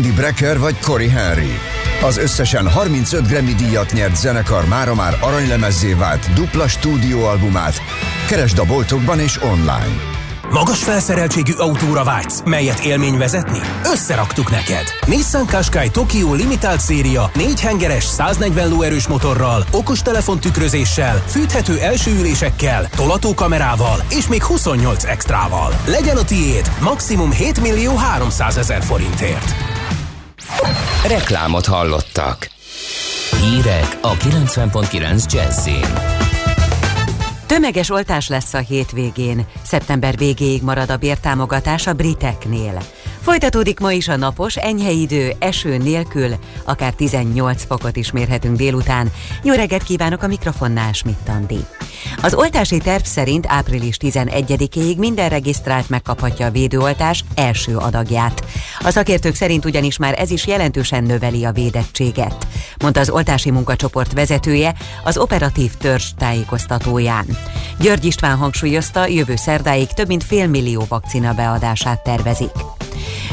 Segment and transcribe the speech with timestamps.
[0.00, 1.58] Randy Brecker vagy Corey Henry.
[2.02, 7.82] Az összesen 35 Grammy díjat nyert zenekar mára már aranylemezzé vált dupla stúdióalbumát.
[8.28, 10.18] Keresd a boltokban és online.
[10.50, 13.58] Magas felszereltségű autóra vágysz, melyet élmény vezetni?
[13.84, 14.84] Összeraktuk neked!
[15.06, 22.88] Nissan Qashqai Tokyo Limited széria 4 hengeres 140 lóerős motorral, okostelefon tükrözéssel, fűthető első ülésekkel,
[22.96, 25.72] tolatókamerával és még 28 extrával.
[25.86, 29.69] Legyen a tiéd maximum 7 millió 300 ezer forintért.
[31.06, 32.50] Reklámot hallottak.
[33.40, 36.20] Hírek a 90.9 Jazzin.
[37.46, 39.46] Tömeges oltás lesz a hétvégén.
[39.62, 42.78] Szeptember végéig marad a bértámogatás a briteknél.
[43.20, 46.34] Folytatódik ma is a napos, enyhe idő, eső nélkül,
[46.64, 49.12] akár 18 fokot is mérhetünk délután.
[49.42, 51.58] Jó reggelt kívánok a mikrofonnál, Schmidt Andi.
[52.22, 58.44] Az oltási terv szerint április 11-ig minden regisztrált megkaphatja a védőoltás első adagját.
[58.78, 62.46] A szakértők szerint ugyanis már ez is jelentősen növeli a védettséget,
[62.82, 64.74] mondta az oltási munkacsoport vezetője
[65.04, 67.26] az operatív törzs tájékoztatóján.
[67.78, 72.52] György István hangsúlyozta, jövő szerdáig több mint fél millió vakcina beadását tervezik.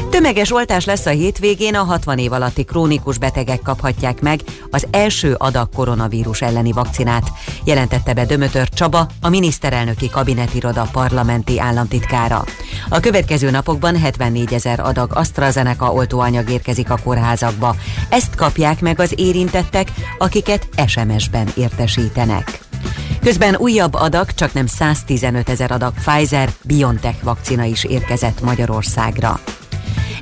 [0.09, 4.39] Tömeges oltás lesz a hétvégén, a 60 év alatti krónikus betegek kaphatják meg
[4.71, 7.31] az első adag koronavírus elleni vakcinát,
[7.63, 12.43] jelentette be Dömötör Csaba, a miniszterelnöki kabinetiroda parlamenti államtitkára.
[12.89, 17.75] A következő napokban 74 ezer adag AstraZeneca oltóanyag érkezik a kórházakba.
[18.09, 22.59] Ezt kapják meg az érintettek, akiket SMS-ben értesítenek.
[23.21, 29.39] Közben újabb adag, csak nem 115 ezer adag Pfizer-BioNTech vakcina is érkezett Magyarországra.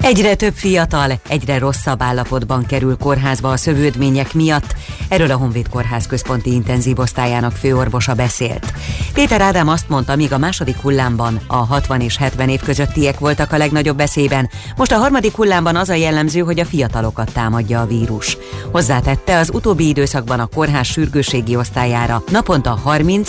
[0.02, 4.76] Egyre több fiatal, egyre rosszabb állapotban kerül kórházba a szövődmények miatt.
[5.10, 8.74] Erről a Honvéd Kórház központi intenzív osztályának főorvosa beszélt.
[9.14, 13.52] Péter Ádám azt mondta, míg a második hullámban a 60 és 70 év közöttiek voltak
[13.52, 17.86] a legnagyobb veszélyben, most a harmadik hullámban az a jellemző, hogy a fiatalokat támadja a
[17.86, 18.38] vírus.
[18.72, 23.26] Hozzátette, az utóbbi időszakban a kórház sürgőségi osztályára naponta 30-50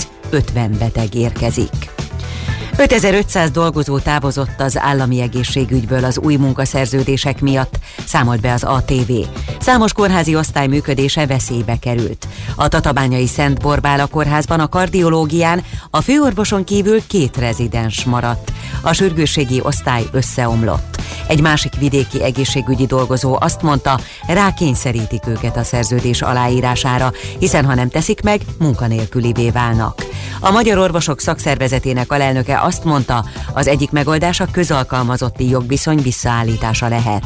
[0.78, 1.95] beteg érkezik.
[2.78, 9.12] 5500 dolgozó távozott az állami egészségügyből az új munkaszerződések miatt, számolt be az ATV.
[9.60, 12.28] Számos kórházi osztály működése veszélybe került.
[12.56, 18.52] A Tatabányai Szent Borbála kórházban a kardiológián a főorvoson kívül két rezidens maradt.
[18.82, 20.96] A sürgősségi osztály összeomlott.
[21.26, 27.88] Egy másik vidéki egészségügyi dolgozó azt mondta, rákényszerítik őket a szerződés aláírására, hiszen ha nem
[27.88, 30.04] teszik meg, munkanélkülivé válnak.
[30.40, 37.24] A Magyar Orvosok Szakszervezetének alelnöke azt mondta, az egyik megoldás a közalkalmazotti jogviszony visszaállítása lehet.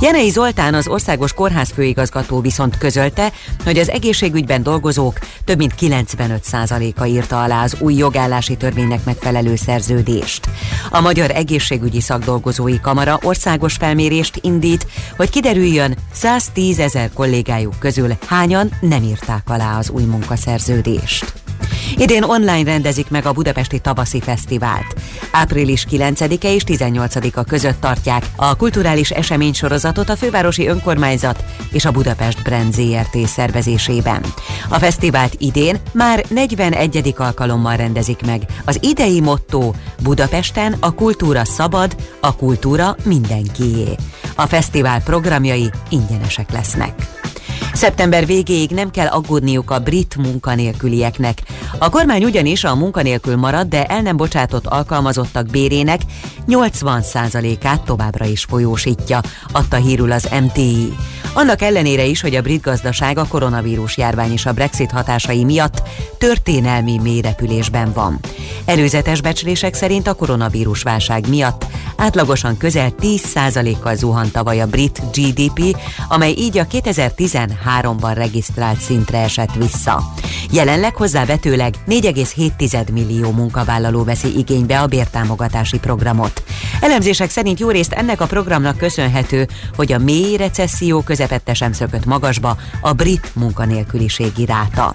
[0.00, 3.32] Jenei Zoltán, az Országos Kórház főigazgató viszont közölte,
[3.64, 10.48] hogy az egészségügyben dolgozók több mint 95%-a írta alá az új jogállási törvénynek megfelelő szerződést.
[10.90, 14.86] A Magyar Egészségügyi Szakdolgozói Kamara országos felmérést indít,
[15.16, 21.39] hogy kiderüljön 110 ezer kollégájuk közül hányan nem írták alá az új munkaszerződést.
[21.96, 24.94] Idén online rendezik meg a Budapesti Tavaszi Fesztivált.
[25.30, 32.42] Április 9-e és 18-a között tartják a kulturális eseménysorozatot a fővárosi önkormányzat és a Budapest
[32.42, 34.22] Brand ZRT szervezésében.
[34.68, 37.14] A fesztivált idén már 41.
[37.16, 38.42] alkalommal rendezik meg.
[38.64, 39.72] Az idei motto
[40.02, 43.94] Budapesten a kultúra szabad, a kultúra mindenkié.
[44.34, 47.08] A fesztivál programjai ingyenesek lesznek.
[47.72, 51.42] Szeptember végéig nem kell aggódniuk a brit munkanélkülieknek.
[51.78, 56.00] A kormány ugyanis a munkanélkül marad, de el nem bocsátott alkalmazottak bérének
[56.48, 59.20] 80%-át továbbra is folyósítja,
[59.52, 60.92] adta hírül az MTI.
[61.40, 65.82] Annak ellenére is, hogy a brit gazdaság a koronavírus járvány és a Brexit hatásai miatt
[66.18, 68.18] történelmi mélyrepülésben van.
[68.64, 75.76] Előzetes becslések szerint a koronavírus válság miatt átlagosan közel 10%-kal zuhant tavaly a brit GDP,
[76.08, 80.02] amely így a 2013-ban regisztrált szintre esett vissza.
[80.52, 86.42] Jelenleg hozzávetőleg 4,7 millió munkavállaló veszi igénybe a bértámogatási programot.
[86.80, 92.04] Elemzések szerint jó részt ennek a programnak köszönhető, hogy a mély recesszió közepette sem szökött
[92.04, 94.94] magasba a brit munkanélküliségi ráta.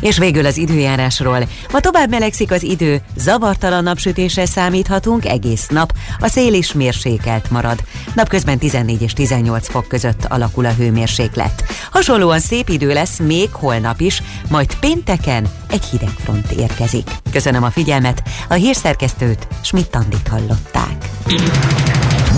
[0.00, 1.48] És végül az időjárásról.
[1.72, 7.78] Ma tovább melegszik az idő, zavartalan napsütésre számíthatunk egész nap, a szél is mérsékelt marad.
[8.14, 11.64] Napközben 14 és 18 fok között alakul a hőmérséklet.
[11.90, 17.10] Hasonlóan szép idő lesz még holnap is, majd pénteken egy hideg front érkezik.
[17.32, 21.08] Köszönöm a figyelmet, a hírszerkesztőt Schmidt-Tandit hallották.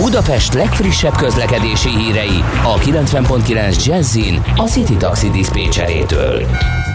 [0.01, 6.45] Budapest legfrissebb közlekedési hírei a 90.9 Jazzin a City Taxi Dispécsejétől.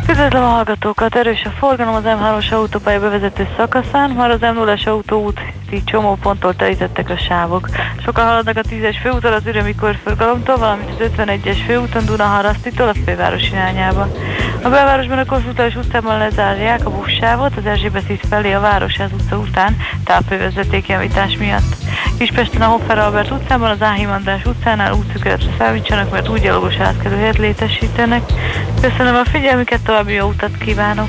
[0.09, 1.15] Üdvözlöm a hallgatókat!
[1.15, 5.41] Erős a forgalom az M3-as autópálya bevezető szakaszán, már az M0-as autóút
[5.75, 7.69] Budapesti csomóponttól telítettek a sávok.
[8.05, 13.49] Sokan haladnak a 10-es főúton az Ürömi körforgalomtól, valamint az 51-es főúton Dunaharasztitól a főváros
[13.49, 14.09] irányába.
[14.63, 19.37] A belvárosban a Kossuth utcában lezárják a buszsávot az Erzsébet híd felé a Városház utca
[19.37, 21.77] után távfővezetékjavítás miatt.
[22.19, 27.39] Kispesten a Hoffer Albert utcában az Áhim András utcánál útszükületre számítsanak, mert úgy gyalogos átkelőhelyet
[27.39, 28.23] létesítenek.
[28.81, 31.09] Köszönöm a figyelmüket, további jó utat kívánok!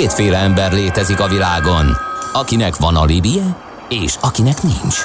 [0.00, 1.96] Kétféle ember létezik a világon,
[2.32, 3.56] akinek van a libie,
[3.88, 4.96] és akinek nincs.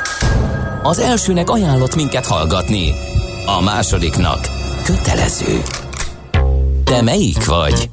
[0.84, 2.94] Az elsőnek ajánlott minket hallgatni,
[3.46, 4.40] a másodiknak
[4.84, 5.62] kötelező.
[6.84, 7.90] Te melyik vagy?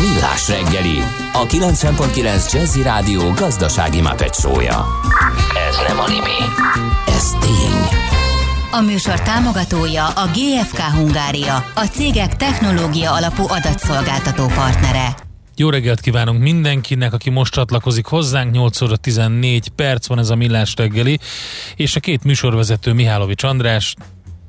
[0.00, 4.86] Millás reggeli, a 90.9 Jazzy Rádió gazdasági mapetsója.
[5.68, 6.38] Ez nem animi,
[7.06, 7.98] ez tény.
[8.72, 15.28] A műsor támogatója a GFK Hungária, a cégek technológia alapú adatszolgáltató partnere.
[15.60, 18.52] Jó reggelt kívánunk mindenkinek, aki most csatlakozik hozzánk.
[18.52, 21.18] 8 óra 14 perc van ez a millás reggeli,
[21.76, 23.94] és a két műsorvezető Mihálovics András,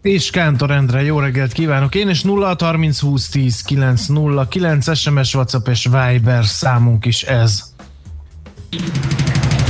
[0.01, 1.95] és Kántor Endre, jó reggelt kívánok!
[1.95, 7.23] Én is 0 30 20 10 9 0 9 SMS, WhatsApp és Viber számunk is
[7.23, 7.63] ez.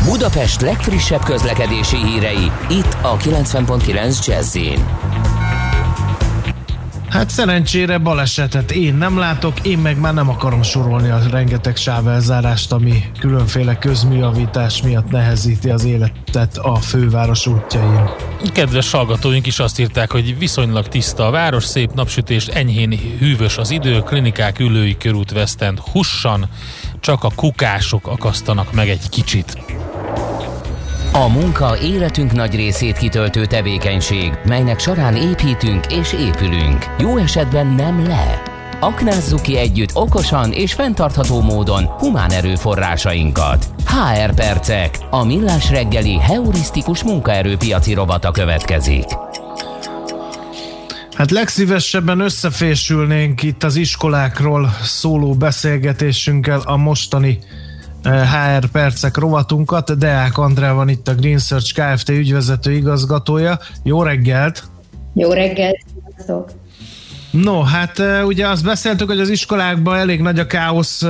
[0.05, 4.57] Budapest legfrissebb közlekedési hírei, itt a 90.9 jazz
[7.11, 12.71] Hát szerencsére balesetet én nem látok, én meg már nem akarom sorolni a rengeteg sávelzárást,
[12.71, 18.09] ami különféle közműavítás miatt nehezíti az életet a főváros útjain.
[18.53, 23.71] Kedves hallgatóink is azt írták, hogy viszonylag tiszta a város, szép napsütés, enyhén hűvös az
[23.71, 26.49] idő, klinikák ülői körút vesztend hussan,
[26.99, 29.80] csak a kukások akasztanak meg egy kicsit.
[31.13, 36.85] A munka életünk nagy részét kitöltő tevékenység, melynek során építünk és épülünk.
[36.99, 38.41] Jó esetben nem le.
[38.79, 43.65] Aknázzuk ki együtt okosan és fenntartható módon humán erőforrásainkat.
[43.85, 49.05] HR Percek, a millás reggeli heurisztikus munkaerőpiaci robata következik.
[51.13, 57.39] Hát legszívesebben összefésülnénk itt az iskolákról szóló beszélgetésünkkel a mostani
[58.03, 59.97] HR percek rovatunkat.
[59.97, 62.09] Deák Andrá van itt a Green Search Kft.
[62.09, 63.59] ügyvezető igazgatója.
[63.83, 64.63] Jó reggelt!
[65.13, 65.77] Jó reggelt!
[66.15, 66.51] Sziasztok!
[67.31, 71.03] No, hát ugye azt beszéltük, hogy az iskolákban elég nagy a káosz,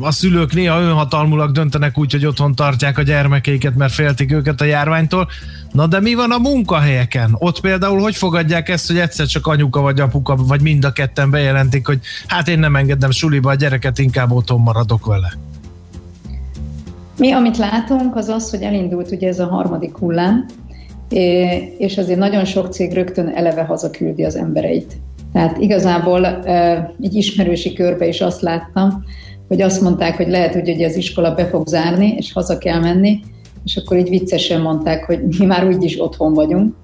[0.00, 4.64] a szülők néha önhatalmulag döntenek úgy, hogy otthon tartják a gyermekeiket, mert féltik őket a
[4.64, 5.28] járványtól.
[5.72, 7.34] Na de mi van a munkahelyeken?
[7.38, 11.30] Ott például hogy fogadják ezt, hogy egyszer csak anyuka vagy apuka, vagy mind a ketten
[11.30, 15.32] bejelentik, hogy hát én nem engedem suliba a gyereket, inkább otthon maradok vele?
[17.18, 20.46] Mi, amit látunk, az az, hogy elindult ugye ez a harmadik hullám,
[21.78, 24.96] és azért nagyon sok cég rögtön eleve hazaküldi az embereit.
[25.32, 26.26] Tehát igazából
[27.00, 29.04] egy ismerősi körbe is azt láttam,
[29.48, 33.20] hogy azt mondták, hogy lehet, hogy az iskola be fog zárni, és haza kell menni,
[33.64, 36.74] és akkor így viccesen mondták, hogy mi már úgyis otthon vagyunk.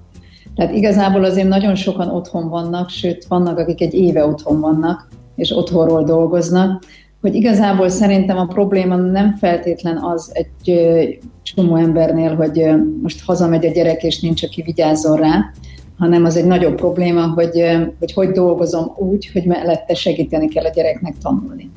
[0.55, 5.51] Tehát igazából azért nagyon sokan otthon vannak, sőt, vannak, akik egy éve otthon vannak, és
[5.51, 6.83] otthonról dolgoznak,
[7.21, 10.79] hogy igazából szerintem a probléma nem feltétlen az egy
[11.43, 12.65] csomó embernél, hogy
[13.01, 15.51] most hazamegy a gyerek, és nincs, aki vigyázzon rá,
[15.97, 17.63] hanem az egy nagyobb probléma, hogy
[17.99, 21.71] hogy, hogy dolgozom úgy, hogy mellette segíteni kell a gyereknek tanulni.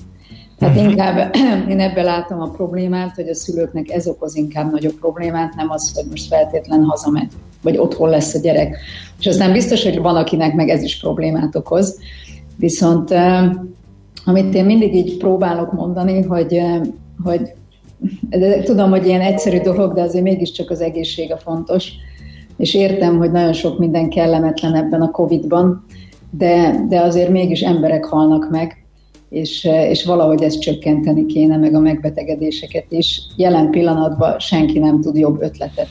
[0.58, 0.90] Tehát uh-huh.
[0.90, 1.34] inkább
[1.70, 5.92] én ebben látom a problémát, hogy a szülőknek ez okoz inkább nagyobb problémát, nem az,
[5.94, 8.76] hogy most feltétlen hazamegy, vagy otthon lesz a gyerek.
[9.18, 11.98] És aztán biztos, hogy van, akinek meg ez is problémát okoz.
[12.56, 13.14] Viszont
[14.28, 16.60] amit én mindig így próbálok mondani, hogy,
[17.24, 17.40] hogy
[18.28, 21.92] de tudom, hogy ilyen egyszerű dolog, de azért mégiscsak az egészség a fontos,
[22.56, 25.84] és értem, hogy nagyon sok minden kellemetlen ebben a Covid-ban,
[26.30, 28.84] de, de azért mégis emberek halnak meg,
[29.30, 33.20] és, és valahogy ezt csökkenteni kéne, meg a megbetegedéseket is.
[33.36, 35.88] Jelen pillanatban senki nem tud jobb ötletet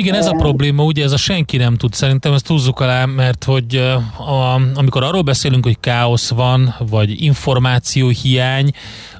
[0.00, 3.44] igen, ez a probléma, ugye ez a senki nem tud, szerintem ezt húzzuk alá, mert
[3.44, 3.76] hogy
[4.18, 8.70] a, amikor arról beszélünk, hogy káosz van, vagy információ hiány,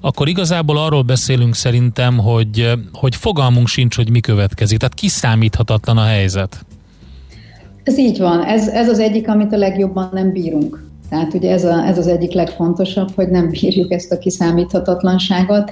[0.01, 4.79] akkor igazából arról beszélünk szerintem, hogy, hogy fogalmunk sincs, hogy mi következik.
[4.79, 6.65] Tehát kiszámíthatatlan a helyzet.
[7.83, 8.45] Ez így van.
[8.45, 10.89] Ez, ez az egyik, amit a legjobban nem bírunk.
[11.11, 15.71] Tehát ugye ez, a, ez az egyik legfontosabb, hogy nem bírjuk ezt a kiszámíthatatlanságot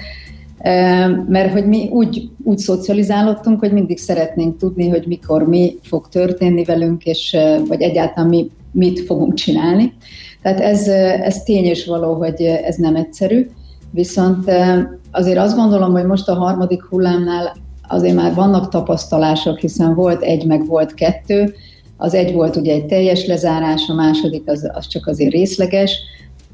[1.28, 6.64] mert hogy mi úgy, úgy szocializálódtunk, hogy mindig szeretnénk tudni, hogy mikor mi fog történni
[6.64, 7.36] velünk, és
[7.68, 9.92] vagy egyáltalán mi mit fogunk csinálni.
[10.42, 10.88] Tehát ez,
[11.22, 13.48] ez tény és való, hogy ez nem egyszerű,
[13.90, 14.50] viszont
[15.10, 17.56] azért azt gondolom, hogy most a harmadik hullámnál
[17.88, 21.54] azért már vannak tapasztalások, hiszen volt egy, meg volt kettő.
[21.96, 25.98] Az egy volt ugye egy teljes lezárás, a második az, az csak azért részleges,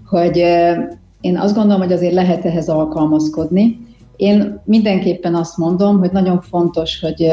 [0.07, 0.37] hogy
[1.21, 3.84] én azt gondolom, hogy azért lehet ehhez alkalmazkodni,
[4.17, 7.31] én mindenképpen azt mondom, hogy nagyon fontos, hogy,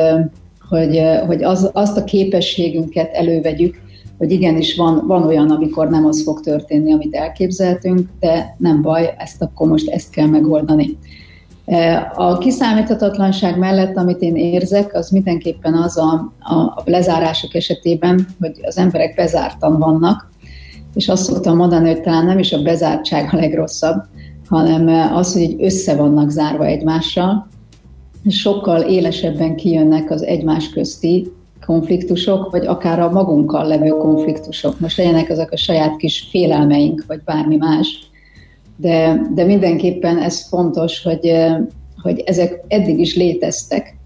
[0.70, 3.82] hogy, hogy az, azt a képességünket elővegyük,
[4.18, 9.14] hogy igenis van, van olyan, amikor nem az fog történni, amit elképzeltünk, de nem baj,
[9.18, 10.98] ezt akkor most ezt kell megoldani.
[12.16, 18.78] A kiszámíthatatlanság mellett, amit én érzek, az mindenképpen az a, a lezárások esetében, hogy az
[18.78, 20.32] emberek bezártan vannak,
[20.94, 24.04] és azt szoktam mondani, hogy talán nem is a bezártság a legrosszabb,
[24.52, 27.48] hanem az, hogy össze vannak zárva egymással,
[28.30, 31.32] sokkal élesebben kijönnek az egymás közti
[31.66, 34.80] konfliktusok, vagy akár a magunkkal levő konfliktusok.
[34.80, 38.00] Most legyenek azok a saját kis félelmeink, vagy bármi más.
[38.78, 41.58] De, de mindenképpen ez fontos, hogy, eh,
[42.02, 43.98] hogy ezek eddig is léteztek.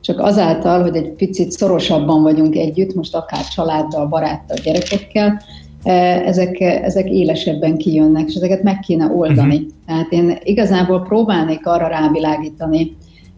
[0.00, 5.42] Csak azáltal, hogy egy picit szorosabban vagyunk együtt, most akár családdal, baráttal, gyerekekkel,
[5.84, 9.54] ezek, ezek élesebben kijönnek, és ezeket meg kéne oldani.
[9.56, 9.70] Uh-huh.
[9.86, 12.96] Tehát én igazából próbálnék arra rávilágítani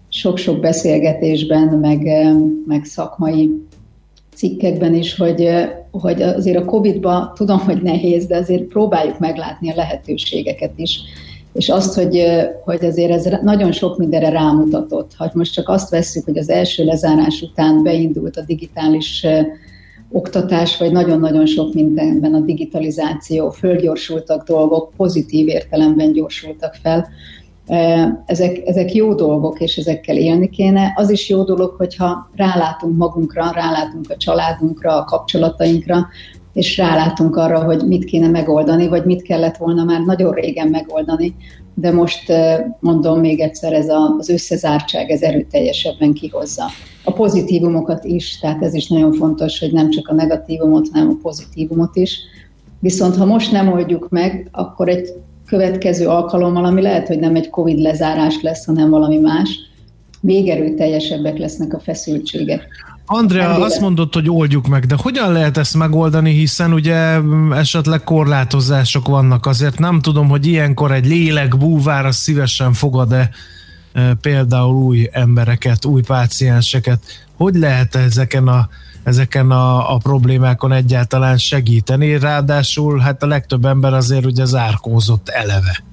[0.09, 2.35] sok-sok beszélgetésben, meg, eh,
[2.67, 3.51] meg szakmai
[4.35, 9.71] cikkekben is, hogy, eh, hogy azért a Covid-ban tudom, hogy nehéz, de azért próbáljuk meglátni
[9.71, 11.01] a lehetőségeket is.
[11.53, 12.23] És azt, hogy,
[12.65, 15.11] hogy azért ez nagyon sok mindenre rámutatott.
[15.17, 19.27] Ha most csak azt vesszük, hogy az első lezárás után beindult a digitális
[20.11, 27.09] oktatás, vagy nagyon-nagyon sok mindenben a digitalizáció, fölgyorsultak dolgok, pozitív értelemben gyorsultak fel.
[28.27, 30.93] Ezek, ezek jó dolgok, és ezekkel élni kéne.
[30.97, 36.07] Az is jó dolog, hogyha rálátunk magunkra, rálátunk a családunkra, a kapcsolatainkra,
[36.53, 41.35] és rálátunk arra, hogy mit kéne megoldani, vagy mit kellett volna már nagyon régen megoldani,
[41.79, 42.33] de most
[42.81, 43.87] mondom még egyszer, ez
[44.19, 46.65] az összezártság, ez erőteljesebben kihozza.
[47.05, 51.19] A pozitívumokat is, tehát ez is nagyon fontos, hogy nem csak a negatívumot, hanem a
[51.23, 52.19] pozitívumot is.
[52.81, 55.09] Viszont ha most nem oldjuk meg, akkor egy
[55.47, 59.59] következő alkalommal, ami lehet, hogy nem egy Covid lezárás lesz, hanem valami más,
[60.21, 62.69] még erőteljesebbek lesznek a feszültségek.
[63.07, 67.19] Andrea, azt mondott, hogy oldjuk meg, de hogyan lehet ezt megoldani, hiszen ugye
[67.51, 73.31] esetleg korlátozások vannak, azért nem tudom, hogy ilyenkor egy lélek búvár az szívesen fogad-e
[73.93, 77.03] e, például új embereket, új pácienseket.
[77.37, 78.69] Hogy lehet ezeken a,
[79.03, 82.19] ezeken a, a problémákon egyáltalán segíteni?
[82.19, 85.85] Ráadásul hát a legtöbb ember azért ugye zárkózott eleve.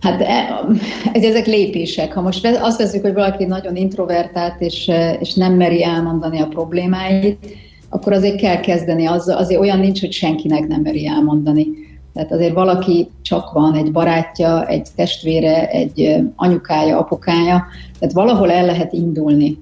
[0.00, 0.64] Hát e,
[1.12, 2.12] ezek lépések.
[2.12, 6.46] Ha most azt veszük, hogy valaki nagyon introvertált, és, e, és nem meri elmondani a
[6.46, 7.56] problémáit,
[7.88, 11.66] akkor azért kell kezdeni, az, azért olyan nincs, hogy senkinek nem meri elmondani.
[12.14, 17.66] Tehát azért valaki csak van, egy barátja, egy testvére, egy e, anyukája, apukája,
[17.98, 19.58] tehát valahol el lehet indulni.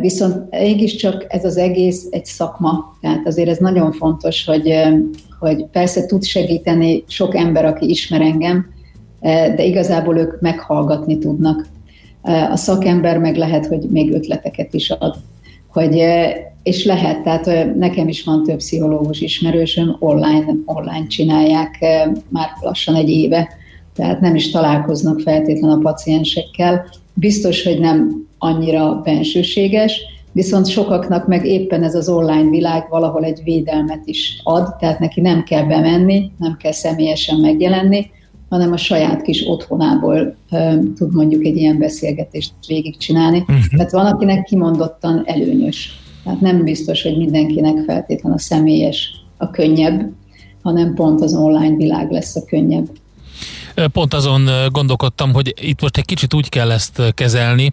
[0.00, 4.72] Viszont mégiscsak ez az egész egy szakma, tehát azért ez nagyon fontos, hogy,
[5.38, 8.66] hogy persze tud segíteni sok ember, aki ismer engem,
[9.20, 11.66] de igazából ők meghallgatni tudnak.
[12.22, 15.16] Eh, a szakember meg lehet, hogy még ötleteket is ad.
[15.72, 21.78] Hogy, eh, és lehet, tehát nekem is van több pszichológus ismerősöm, online, online csinálják
[22.28, 23.48] már lassan egy éve,
[23.94, 26.84] tehát nem is találkoznak feltétlen a paciensekkel.
[27.14, 30.00] Biztos, hogy nem annyira bensőséges,
[30.32, 35.20] viszont sokaknak meg éppen ez az online világ valahol egy védelmet is ad, tehát neki
[35.20, 38.10] nem kell bemenni, nem kell személyesen megjelenni,
[38.50, 43.38] hanem a saját kis otthonából uh, tud mondjuk egy ilyen beszélgetést végigcsinálni.
[43.38, 43.66] Uh-huh.
[43.76, 45.98] Tehát van, akinek kimondottan előnyös.
[46.24, 50.12] Tehát nem biztos, hogy mindenkinek feltétlen a személyes a könnyebb,
[50.62, 52.88] hanem pont az online világ lesz a könnyebb.
[53.92, 57.72] Pont azon gondolkodtam, hogy itt most egy kicsit úgy kell ezt kezelni,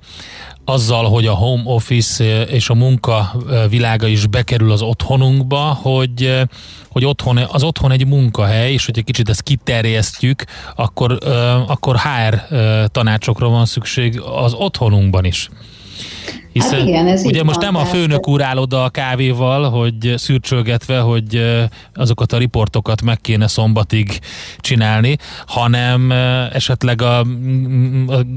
[0.65, 3.35] azzal, hogy a home office és a munka
[3.69, 6.41] világa is bekerül az otthonunkba, hogy,
[6.89, 10.43] hogy otthon, az otthon egy munkahely, és hogy egy kicsit ezt kiterjesztjük,
[10.75, 11.17] akkor,
[11.67, 12.41] akkor HR
[12.91, 15.49] tanácsokra van szükség az otthonunkban is.
[16.53, 19.69] Hiszen hát igen, ez ugye most van, nem a főnök úr áll oda a kávéval,
[19.69, 21.41] hogy szürcsölgetve, hogy
[21.93, 24.19] azokat a riportokat meg kéne szombatig
[24.59, 26.11] csinálni, hanem
[26.53, 27.25] esetleg a, a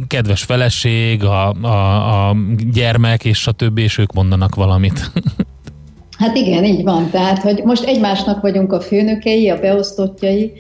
[0.07, 2.37] kedves feleség, a, a, a
[2.73, 5.11] gyermek és a többi, és ők mondanak valamit.
[6.19, 7.11] Hát igen, így van.
[7.11, 10.53] Tehát, hogy most egymásnak vagyunk a főnökei, a beosztottjai,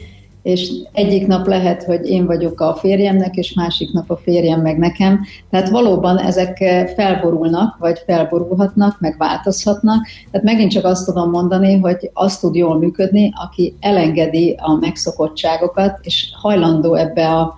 [0.42, 4.79] és egyik nap lehet, hogy én vagyok a férjemnek, és másik nap a férjem meg
[4.79, 5.20] nekem.
[5.50, 6.57] Tehát valóban ezek
[6.96, 10.07] felborulnak, vagy felborulhatnak, meg változhatnak.
[10.31, 15.98] Tehát megint csak azt tudom mondani, hogy azt tud jól működni, aki elengedi a megszokottságokat,
[16.03, 17.55] és hajlandó ebbe a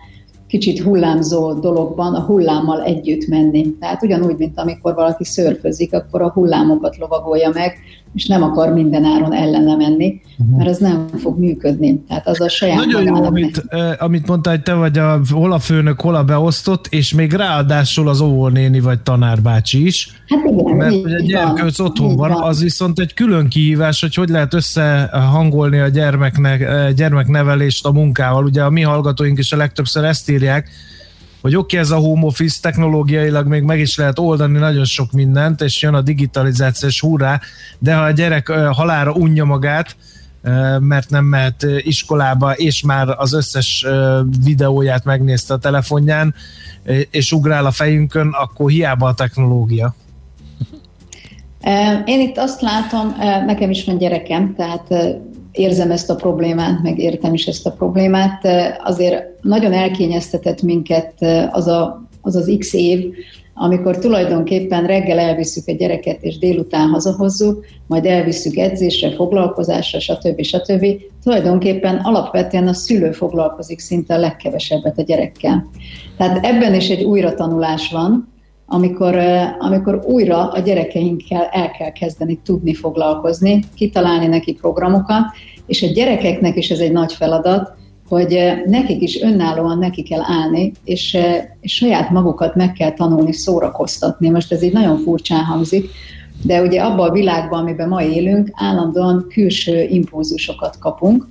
[0.52, 3.76] kicsit hullámzó dologban a hullámmal együtt menni.
[3.80, 7.78] Tehát ugyanúgy, mint amikor valaki szörfözik, akkor a hullámokat lovagolja meg,
[8.14, 10.56] és nem akar minden áron ellene menni, uh-huh.
[10.56, 12.00] mert az nem fog működni.
[12.08, 15.52] Tehát az a saját Nagyon jó, amit, eh, amit mondtál, hogy te vagy a, hol
[15.52, 20.22] a főnök, hol a beosztott, és még ráadásul az óvónéni vagy tanárbácsi is.
[20.28, 24.14] Hát igen, mert hogy a gyerkőc otthon van, van, az viszont egy külön kihívás, hogy
[24.14, 28.44] hogy lehet összehangolni a gyermeknek, eh, gyermeknevelést a munkával.
[28.44, 30.68] Ugye a mi hallgatóink is a legtöbbször ezt írják,
[31.42, 35.12] hogy oké, okay, ez a home office technológiailag még meg is lehet oldani nagyon sok
[35.12, 37.40] mindent, és jön a digitalizáció, és hurrá,
[37.78, 39.96] de ha a gyerek halára unja magát,
[40.78, 43.86] mert nem mehet iskolába, és már az összes
[44.44, 46.34] videóját megnézte a telefonján,
[47.10, 49.94] és ugrál a fejünkön, akkor hiába a technológia.
[52.04, 53.14] Én itt azt látom,
[53.46, 54.94] nekem is van gyerekem, tehát
[55.52, 58.48] érzem ezt a problémát, meg értem is ezt a problémát.
[58.84, 61.14] Azért nagyon elkényeztetett minket
[61.50, 63.12] az a, az, az x év,
[63.54, 70.42] amikor tulajdonképpen reggel elviszük a gyereket, és délután hazahozzuk, majd elviszük edzésre, foglalkozásra, stb.
[70.42, 70.86] stb.
[71.22, 75.70] Tulajdonképpen alapvetően a szülő foglalkozik szinte a legkevesebbet a gyerekkel.
[76.16, 78.32] Tehát ebben is egy újratanulás van,
[78.66, 79.16] amikor,
[79.58, 85.24] amikor újra a gyerekeinkkel el kell kezdeni tudni foglalkozni, kitalálni neki programokat,
[85.66, 87.74] és a gyerekeknek is ez egy nagy feladat,
[88.08, 91.18] hogy nekik is önállóan neki kell állni, és,
[91.60, 94.28] és saját magukat meg kell tanulni szórakoztatni.
[94.28, 95.90] Most ez így nagyon furcsán hangzik,
[96.42, 101.26] de ugye abban a világban, amiben ma élünk, állandóan külső impulzusokat kapunk,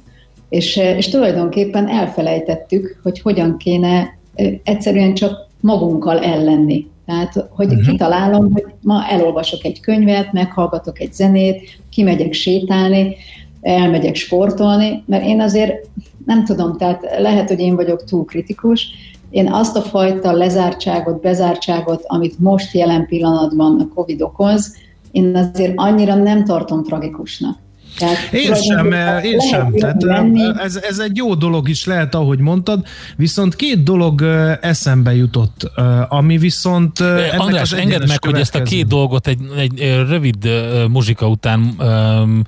[0.50, 4.18] és, és tulajdonképpen elfelejtettük, hogy hogyan kéne
[4.64, 6.88] egyszerűen csak magunkkal ellenni.
[7.06, 7.88] Tehát, hogy uh-huh.
[7.88, 13.16] kitalálom, hogy ma elolvasok egy könyvet, meghallgatok egy zenét, kimegyek sétálni,
[13.62, 15.88] elmegyek sportolni, mert én azért
[16.26, 18.88] nem tudom, tehát lehet, hogy én vagyok túl kritikus,
[19.30, 24.76] én azt a fajta lezártságot, bezártságot, amit most jelen pillanatban a Covid okoz,
[25.12, 27.58] én azért annyira nem tartom tragikusnak.
[27.98, 28.92] Tehát én sem,
[29.24, 29.74] én sem.
[29.74, 30.04] Tehát
[30.58, 34.22] ez, ez egy jó dolog is lehet, ahogy mondtad, viszont két dolog
[34.62, 35.72] eszembe jutott,
[36.10, 37.00] ami viszont
[37.38, 40.48] András, engedd meg, hogy ezt a két dolgot egy, egy rövid
[40.90, 42.42] muzsika után um,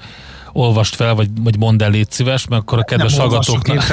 [0.54, 3.84] olvast fel, vagy, vagy mondd el, légy szíves, mert akkor a kedves hallgatóknak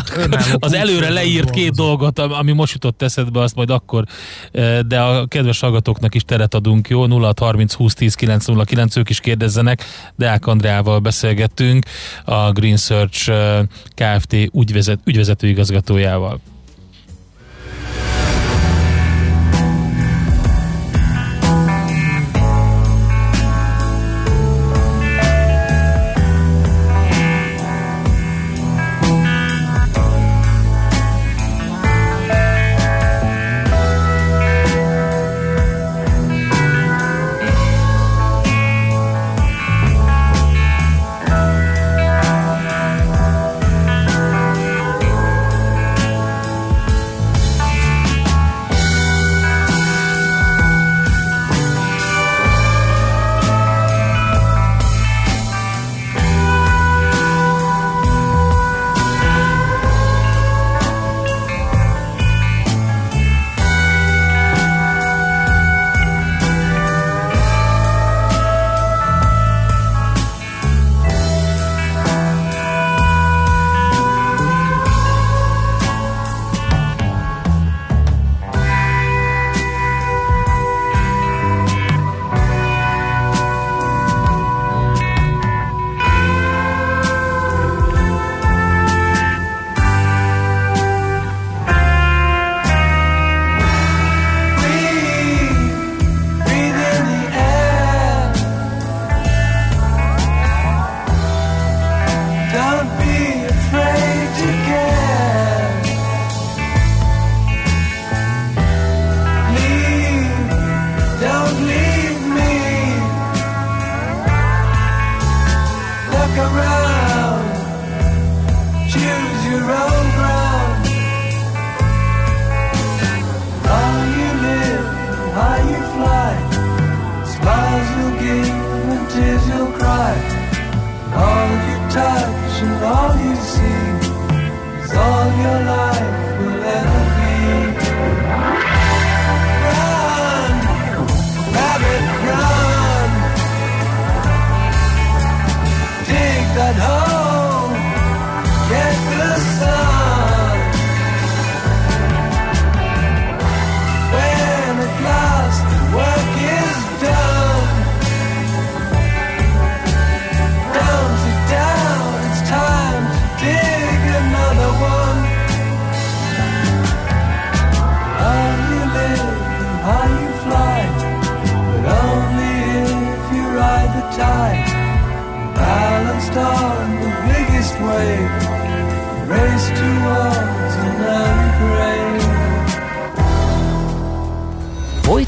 [0.58, 4.04] az előre leírt két dolgot, ami most jutott eszedbe, azt majd akkor,
[4.52, 7.06] eh, de a kedves hallgatóknak is teret adunk, jó?
[7.06, 9.84] 0 30 20 10 909, ők is kérdezzenek,
[10.16, 11.84] Deák Andreával beszélgettünk,
[12.24, 13.60] a Green Search eh,
[13.94, 14.32] Kft.
[14.52, 16.40] ügyvezet, ügyvezető igazgatójával.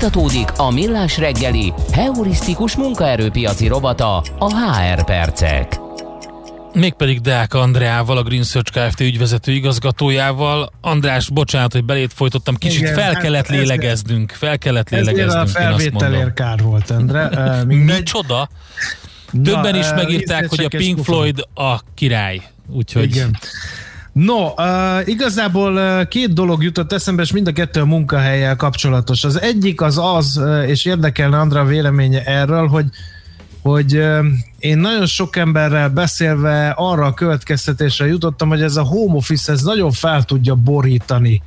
[0.04, 5.80] Folytatódik a Millás reggeli heurisztikus munkaerőpiaci rovata a HR percek.
[6.72, 9.00] Mégpedig Deák Andreával, a Green Search Kft.
[9.00, 10.72] ügyvezető igazgatójával.
[10.80, 15.48] András, bocsánat, hogy belét folytottam, kicsit Igen, fel hát kellett hát lélegeznünk, fel kellett lélegeznünk.
[15.48, 17.28] Ez a felvételért kár volt, Endre.
[17.66, 18.48] Uh, Csoda?
[19.44, 22.42] Többen is megírták, hogy a Pink Floyd a király.
[22.68, 23.04] Úgyhogy...
[23.04, 23.38] Igen.
[24.14, 29.24] No, uh, igazából uh, két dolog jutott eszembe, és mind a kettő a munkahelyel kapcsolatos.
[29.24, 32.87] Az egyik az az, uh, és érdekelne Andra véleménye erről, hogy
[33.62, 33.92] hogy
[34.59, 39.62] én nagyon sok emberrel beszélve arra a következtetésre jutottam, hogy ez a home office ez
[39.62, 41.42] nagyon fel tudja borítani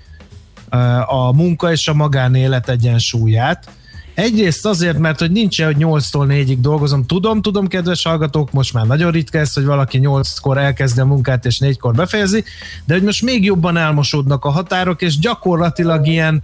[1.06, 3.69] a munka és a magánélet egyensúlyát,
[4.17, 7.06] Egyrészt azért, mert hogy nincs hogy 8-tól 4-ig dolgozom.
[7.06, 11.45] Tudom, tudom, kedves hallgatók, most már nagyon ritka ez, hogy valaki 8-kor elkezdi a munkát
[11.45, 12.43] és 4-kor befejezi,
[12.86, 16.43] de hogy most még jobban elmosódnak a határok, és gyakorlatilag ilyen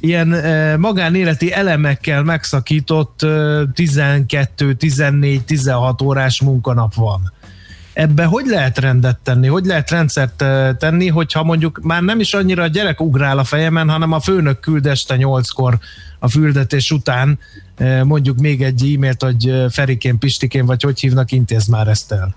[0.00, 3.26] ilyen e, magánéleti elemekkel megszakított
[3.74, 7.32] 12, 14, 16 órás munkanap van.
[7.94, 10.44] Ebbe hogy lehet rendet tenni, hogy lehet rendszert
[10.78, 14.60] tenni, hogyha mondjuk már nem is annyira a gyerek ugrál a fejemen, hanem a főnök
[14.60, 15.78] küld este nyolckor
[16.18, 17.38] a füldetés után
[18.02, 22.34] mondjuk még egy e-mailt, hogy Ferikén, Pistikén, vagy hogy hívnak, intéz már ezt el.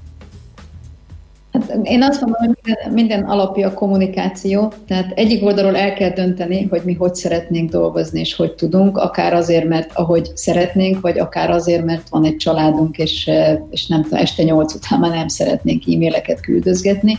[1.57, 6.09] Hát én azt mondom, hogy minden, minden alapja a kommunikáció, tehát egyik oldalról el kell
[6.09, 11.19] dönteni, hogy mi hogy szeretnénk dolgozni, és hogy tudunk, akár azért, mert ahogy szeretnénk, vagy
[11.19, 13.29] akár azért, mert van egy családunk, és,
[13.69, 17.17] és nem tudom, este nyolc után már nem szeretnénk e-maileket küldözgetni.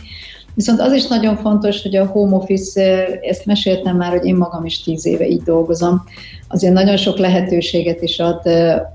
[0.53, 4.65] Viszont az is nagyon fontos, hogy a home office, ezt meséltem már, hogy én magam
[4.65, 6.03] is tíz éve így dolgozom,
[6.47, 8.41] azért nagyon sok lehetőséget is ad.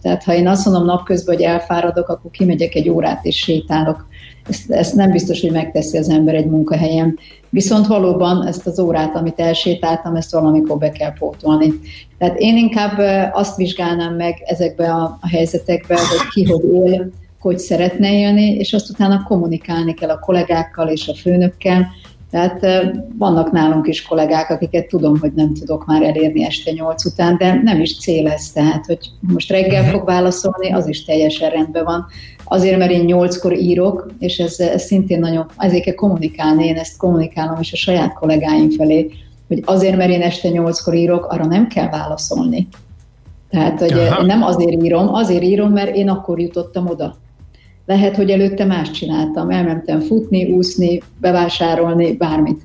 [0.02, 4.06] Tehát ha én azt mondom napközben, hogy elfáradok, akkor kimegyek egy órát és sétálok
[4.48, 7.18] ezt, ezt nem biztos, hogy megteszi az ember egy munkahelyen.
[7.48, 11.72] Viszont valóban ezt az órát, amit elsétáltam, ezt valamikor be kell pótolni.
[12.18, 12.98] Tehát én inkább
[13.32, 18.72] azt vizsgálnám meg ezekbe a, a helyzetekbe, hogy ki hogy él, hogy szeretne élni, és
[18.72, 21.86] azt utána kommunikálni kell a kollégákkal és a főnökkel,
[22.34, 22.66] tehát
[23.18, 27.60] vannak nálunk is kollégák, akiket tudom, hogy nem tudok már elérni este nyolc után, de
[27.62, 32.06] nem is cél ez, tehát hogy most reggel fog válaszolni, az is teljesen rendben van.
[32.44, 36.96] Azért, mert én nyolckor írok, és ez, ez szintén nagyon, ezért kell kommunikálni, én ezt
[36.96, 39.10] kommunikálom is a saját kollégáim felé,
[39.48, 42.68] hogy azért, mert én este nyolckor írok, arra nem kell válaszolni.
[43.50, 44.24] Tehát, hogy Aha.
[44.24, 47.16] nem azért írom, azért írom, mert én akkor jutottam oda.
[47.86, 52.62] Lehet, hogy előtte más csináltam, elmentem futni, úszni, bevásárolni, bármit.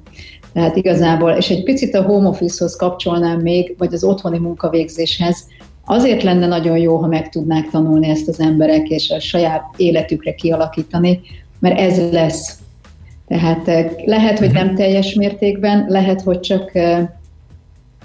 [0.54, 5.48] Tehát igazából, és egy picit a home office-hoz kapcsolnám még, vagy az otthoni munkavégzéshez,
[5.92, 10.36] azért lenne nagyon jó, ha meg tudnák tanulni ezt az emberek, és a saját életükre
[10.36, 11.22] kialakítani,
[11.60, 12.58] mert ez lesz.
[13.28, 17.08] Tehát eh, lehet, hogy nem teljes mértékben, lehet, hogy csak eh,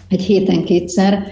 [0.08, 1.26] egy héten kétszer,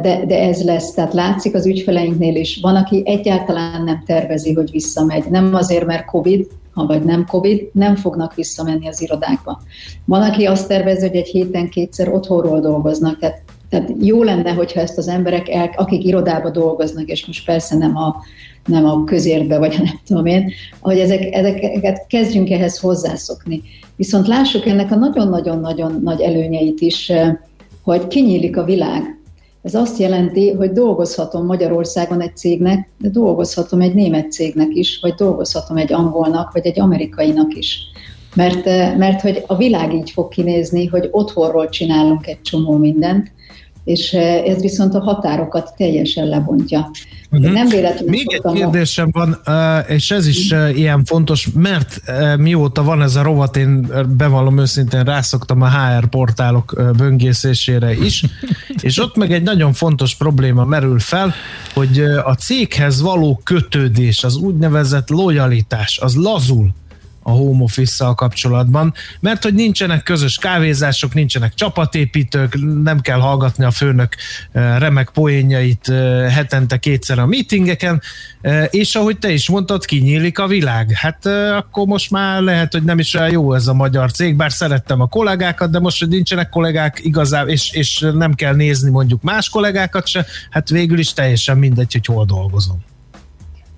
[0.00, 0.94] de, de ez lesz.
[0.94, 2.58] Tehát látszik az ügyfeleinknél is.
[2.62, 5.24] Van, aki egyáltalán nem tervezi, hogy visszamegy.
[5.30, 9.60] Nem azért, mert COVID, ha vagy nem COVID, nem fognak visszamenni az irodákba.
[10.04, 13.18] Van, aki azt tervezi, hogy egy héten kétszer otthonról dolgoznak.
[13.18, 13.42] Tehát,
[13.74, 17.96] tehát jó lenne, hogyha ezt az emberek, el, akik irodába dolgoznak, és most persze nem
[17.96, 18.16] a,
[18.66, 23.62] nem a közérbe, vagy nem tudom én, hogy ezek, ezeket kezdjünk ehhez hozzászokni.
[23.96, 27.12] Viszont lássuk ennek a nagyon-nagyon-nagyon nagy előnyeit is,
[27.82, 29.18] hogy kinyílik a világ.
[29.62, 35.14] Ez azt jelenti, hogy dolgozhatom Magyarországon egy cégnek, de dolgozhatom egy német cégnek is, vagy
[35.14, 37.78] dolgozhatom egy angolnak, vagy egy amerikainak is.
[38.34, 43.32] Mert, eh, mert hogy a világ így fog kinézni, hogy otthonról csinálunk egy csomó mindent,
[43.84, 46.90] és eh, ez viszont a határokat teljesen lebontja.
[47.30, 47.52] Uh-huh.
[47.52, 50.78] Nem véletlenül Még egy kérdésem van, eh, és ez is uh-huh.
[50.78, 52.00] ilyen fontos, mert
[52.38, 58.24] mióta van ez a rovat, én bevallom őszintén rászoktam a HR portálok böngészésére is,
[58.82, 61.34] és ott meg egy nagyon fontos probléma merül fel,
[61.74, 66.74] hogy a céghez való kötődés, az úgynevezett lojalitás, az lazul
[67.26, 73.70] a home office kapcsolatban, mert hogy nincsenek közös kávézások, nincsenek csapatépítők, nem kell hallgatni a
[73.70, 74.14] főnök
[74.52, 78.02] eh, remek poénjait eh, hetente kétszer a meetingeken,
[78.40, 80.92] eh, és ahogy te is mondtad, kinyílik a világ.
[80.92, 84.52] Hát akkor most már lehet, hogy nem is olyan jó ez a magyar cég, bár
[84.52, 89.22] szerettem a kollégákat, de most, hogy nincsenek kollégák igazán, és, és nem kell nézni mondjuk
[89.22, 92.84] más kollégákat se, hát végül is teljesen mindegy, hogy hol dolgozom.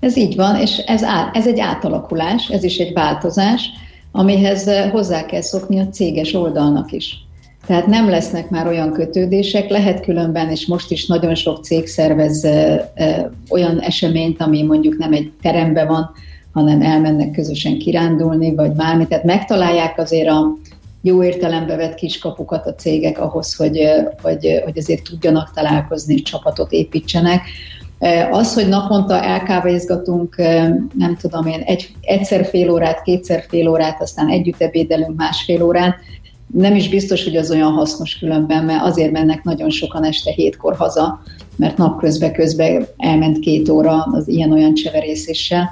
[0.06, 3.70] Ez így van, és ez, á, ez egy átalakulás, ez is egy változás,
[4.12, 7.24] amihez hozzá kell szokni a céges oldalnak is.
[7.66, 12.46] Tehát nem lesznek már olyan kötődések, lehet különben, és most is nagyon sok cég szervez
[13.48, 16.10] olyan eseményt, ami mondjuk nem egy teremben van,
[16.52, 19.06] hanem elmennek közösen kirándulni, vagy bármi.
[19.06, 20.56] Tehát megtalálják azért a
[21.02, 23.78] jó értelembe vett kiskapukat a cégek ahhoz, hogy,
[24.22, 27.40] hogy, hogy azért tudjanak találkozni, csapatot építsenek.
[28.30, 30.36] Az, hogy naponta elkávézgatunk,
[30.94, 35.96] nem tudom én, egy, egyszer fél órát, kétszer fél órát, aztán együtt ebédelünk másfél órát,
[36.52, 40.76] nem is biztos, hogy az olyan hasznos különben, mert azért mennek nagyon sokan este hétkor
[40.76, 41.22] haza,
[41.56, 45.70] mert napközben közben elment két óra az ilyen-olyan cseverészéssel,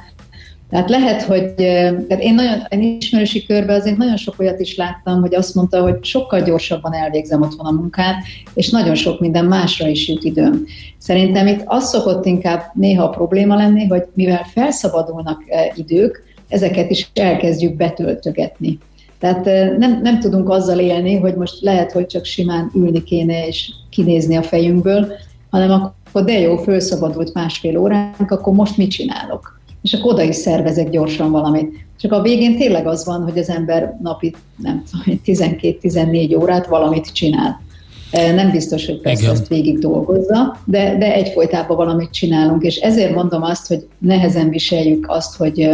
[0.75, 5.21] tehát lehet, hogy tehát én, nagyon, én ismerősi körben azért nagyon sok olyat is láttam,
[5.21, 8.17] hogy azt mondta, hogy sokkal gyorsabban elvégzem otthon a munkát,
[8.55, 10.65] és nagyon sok minden másra is jut időm.
[10.99, 15.43] Szerintem itt az szokott inkább néha a probléma lenni, hogy mivel felszabadulnak
[15.75, 18.79] idők, ezeket is elkezdjük betöltögetni.
[19.19, 19.45] Tehát
[19.79, 24.37] nem, nem tudunk azzal élni, hogy most lehet, hogy csak simán ülni kéne és kinézni
[24.37, 25.13] a fejünkből,
[25.51, 29.63] hanem akkor de jó, felszabadult másfél óránk, akkor most mit csinálok?
[29.85, 31.87] És akkor oda is szervezek gyorsan valamit.
[32.01, 37.13] Csak a végén tényleg az van, hogy az ember napi, nem tudom, 12-14 órát valamit
[37.13, 37.63] csinál.
[38.11, 39.35] Nem biztos, hogy persze Igen.
[39.35, 45.07] ezt végig dolgozza, de, de egyfolytában valamit csinálunk, és ezért mondom azt, hogy nehezen viseljük
[45.09, 45.71] azt, hogy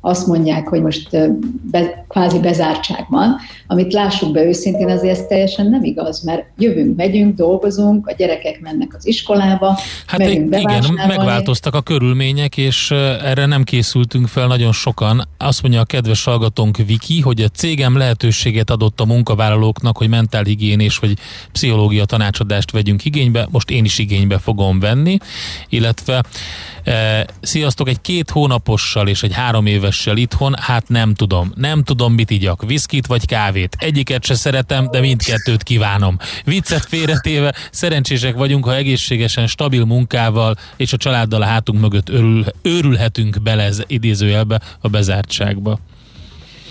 [0.00, 1.08] azt mondják, hogy most
[1.70, 6.96] be, kvázi bezártság van, amit lássuk be őszintén, azért ez teljesen nem igaz, mert jövünk,
[6.96, 13.64] megyünk, dolgozunk, a gyerekek mennek az iskolába, Hát igen, megváltoztak a körülmények, és erre nem
[13.64, 15.28] készültünk fel nagyon sokan.
[15.38, 20.98] Azt mondja a kedves hallgatónk Viki, hogy a cégem lehetőséget adott a munkavállalóknak, hogy mentálhigiénés
[20.98, 21.18] vagy
[21.52, 25.18] pszichológia tanácsadást vegyünk igénybe, most én is igénybe fogom venni,
[25.68, 26.22] illetve
[26.84, 32.12] e, sziasztok, egy két hónapossal és egy három évessel itthon, hát nem tudom, nem tudom
[32.12, 33.76] mit igyak, viszkit vagy kávét.
[33.78, 36.16] Egyiket se szeretem, de mindkettőt kívánom.
[36.44, 42.44] Viccet félretéve, szerencsések vagyunk, ha egészségesen, stabil munkával és a családdal a hátunk mögött örül,
[42.62, 45.78] őrülhetünk bele ez idézőjelbe a bezártságba.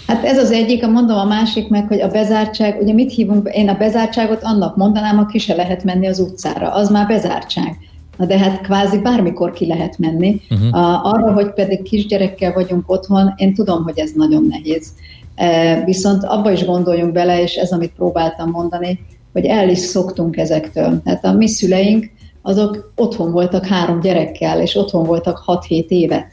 [0.08, 3.70] Hát ez az egyik, mondom a másik meg, hogy a bezártság, ugye mit hívunk, én
[3.70, 7.87] a bezártságot annak mondanám, aki se lehet menni az utcára, az már bezártság.
[8.18, 10.42] Na de hát kvázi bármikor ki lehet menni.
[10.50, 11.06] Uh-huh.
[11.14, 14.94] Arra, hogy pedig kisgyerekkel vagyunk otthon, én tudom, hogy ez nagyon nehéz.
[15.36, 19.00] E, viszont abba is gondoljunk bele, és ez, amit próbáltam mondani,
[19.34, 21.02] hogy el is szoktunk ezektől.
[21.04, 22.10] Tehát a mi szüleink,
[22.42, 26.32] azok otthon voltak három gyerekkel, és otthon voltak 6-7 évet.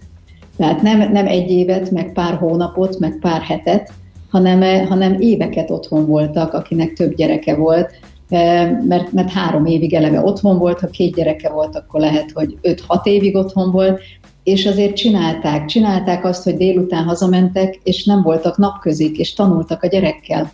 [0.56, 3.92] Tehát nem, nem egy évet, meg pár hónapot, meg pár hetet,
[4.30, 7.90] hanem, hanem éveket otthon voltak, akinek több gyereke volt,
[8.28, 13.04] mert, mert három évig eleve otthon volt, ha két gyereke volt, akkor lehet, hogy 5-6
[13.04, 14.00] évig otthon volt,
[14.42, 15.64] és azért csinálták.
[15.64, 20.52] Csinálták azt, hogy délután hazamentek, és nem voltak napközik, és tanultak a gyerekkel.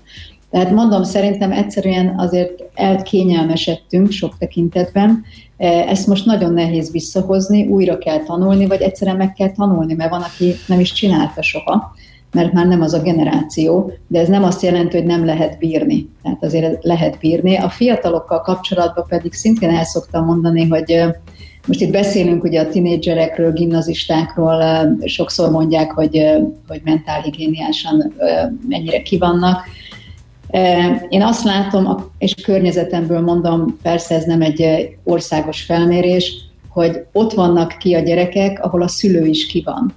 [0.51, 5.25] Tehát mondom, szerintem egyszerűen azért elkényelmesedtünk sok tekintetben.
[5.87, 10.23] Ezt most nagyon nehéz visszahozni, újra kell tanulni, vagy egyszerűen meg kell tanulni, mert van,
[10.23, 11.95] aki nem is csinálta soha
[12.33, 16.09] mert már nem az a generáció, de ez nem azt jelenti, hogy nem lehet bírni.
[16.23, 17.57] Tehát azért lehet bírni.
[17.57, 21.05] A fiatalokkal kapcsolatban pedig szintén el szoktam mondani, hogy
[21.67, 24.63] most itt beszélünk ugye a tinédzserekről, gimnazistákról,
[25.05, 26.23] sokszor mondják, hogy,
[26.69, 28.15] hogy mentálhigiéniásan
[28.69, 29.65] mennyire kivannak.
[31.09, 36.35] Én azt látom, és környezetemből mondom, persze ez nem egy országos felmérés,
[36.69, 39.95] hogy ott vannak ki a gyerekek, ahol a szülő is ki van.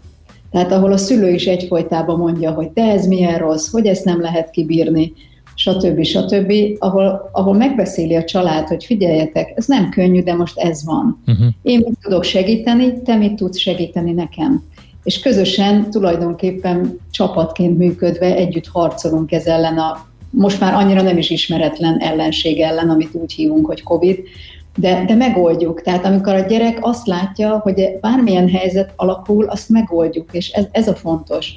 [0.54, 4.22] Tehát ahol a szülő is egyfolytában mondja, hogy te ez milyen rossz, hogy ezt nem
[4.22, 5.14] lehet kibírni,
[5.56, 6.04] stb.
[6.04, 11.22] stb., ahol, ahol megbeszéli a család, hogy figyeljetek, ez nem könnyű, de most ez van.
[11.28, 11.48] Uh-huh.
[11.62, 14.64] Én mit tudok segíteni, te mit tudsz segíteni nekem.
[15.04, 21.30] És közösen tulajdonképpen csapatként működve együtt harcolunk ez ellen a most már annyira nem is
[21.30, 24.20] ismeretlen ellenség ellen, amit úgy hívunk, hogy COVID,
[24.76, 25.82] de, de megoldjuk.
[25.82, 30.88] Tehát amikor a gyerek azt látja, hogy bármilyen helyzet alakul, azt megoldjuk, és ez, ez
[30.88, 31.56] a fontos.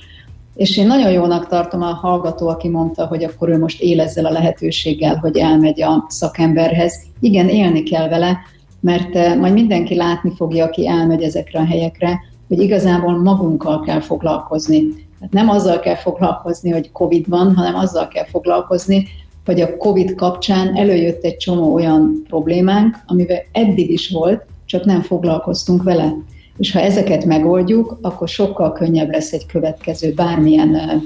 [0.55, 4.26] És én nagyon jónak tartom a hallgató, aki mondta, hogy akkor ő most él ezzel
[4.26, 7.02] a lehetőséggel, hogy elmegy a szakemberhez.
[7.20, 8.38] Igen, élni kell vele,
[8.81, 14.00] mert eh, majd mindenki látni fogja, aki elmegy ezekre a helyekre, hogy igazából magunkkal kell
[14.00, 14.85] foglalkozni.
[15.18, 19.07] Tehát nem azzal kell foglalkozni, hogy COVID van, hanem azzal kell foglalkozni,
[19.46, 25.00] hogy a COVID kapcsán előjött egy csomó olyan problémánk, amivel eddig is volt, csak nem
[25.00, 26.14] foglalkoztunk vele.
[26.56, 31.02] És ha ezeket megoldjuk, akkor sokkal könnyebb lesz egy következő bármilyen,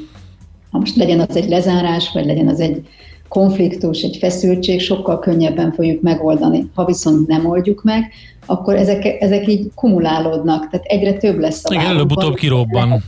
[0.70, 2.82] ha most legyen az egy lezárás, vagy legyen az egy
[3.28, 6.70] konfliktus, egy feszültség, sokkal könnyebben fogjuk megoldani.
[6.74, 8.12] Ha viszont nem oldjuk meg,
[8.46, 13.02] akkor ezek, ezek így kumulálódnak, tehát egyre több lesz a Igen, előbb-utóbb kirobban.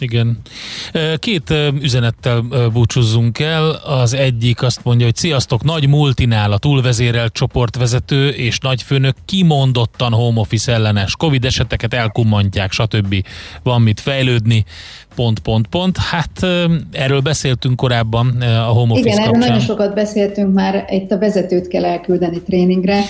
[0.00, 0.40] Igen.
[1.18, 2.40] Két üzenettel
[2.72, 3.70] búcsúzzunk el.
[3.70, 10.40] Az egyik azt mondja, hogy sziasztok, nagy multinál a túlvezérelt csoportvezető és nagyfőnök kimondottan home
[10.40, 11.16] office ellenes.
[11.16, 13.24] Covid eseteket elkummantják, stb.
[13.62, 14.64] Van mit fejlődni
[15.14, 15.96] pont, pont, pont.
[15.96, 16.46] Hát
[16.92, 19.34] erről beszéltünk korábban a home office Igen, kapcsán.
[19.34, 23.00] erről nagyon sokat beszéltünk már, itt a vezetőt kell elküldeni tréningre.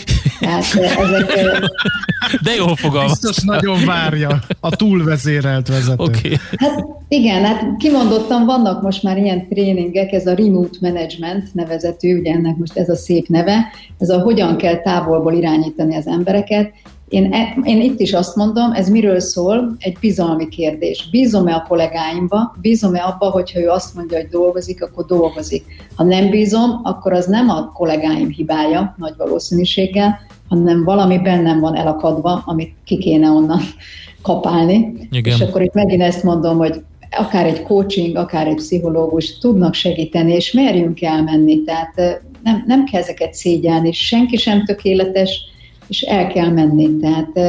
[0.40, 1.32] Tehát ezek...
[2.42, 3.20] De jól fogalmaz.
[3.20, 6.02] Biztos nagyon várja a túlvezérelt vezető.
[6.02, 6.36] Okay.
[6.56, 12.32] Hát igen, hát kimondottan vannak most már ilyen tréningek, ez a remote management nevezetű, ugye
[12.32, 16.72] ennek most ez a szép neve, ez a hogyan kell távolból irányítani az embereket,
[17.10, 19.76] én, e, én itt is azt mondom, ez miről szól?
[19.78, 21.08] Egy bizalmi kérdés.
[21.10, 22.56] Bízom-e a kollégáimba?
[22.60, 25.64] Bízom-e abba, hogyha ő azt mondja, hogy dolgozik, akkor dolgozik.
[25.94, 30.18] Ha nem bízom, akkor az nem a kollégáim hibája, nagy valószínűséggel,
[30.48, 33.60] hanem valami bennem van elakadva, amit ki kéne onnan
[34.22, 35.08] kapálni.
[35.10, 35.34] Igen.
[35.34, 40.32] És akkor itt megint ezt mondom, hogy akár egy coaching, akár egy pszichológus tudnak segíteni,
[40.32, 41.62] és merjünk elmenni.
[41.62, 45.49] Tehát nem, nem kell ezeket szégyelni, senki sem tökéletes,
[45.90, 46.96] és el kell menni.
[46.96, 47.40] Tehát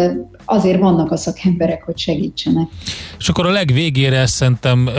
[0.46, 2.68] azért vannak a szakemberek, hogy segítsenek.
[3.22, 4.90] És akkor a legvégére szerintem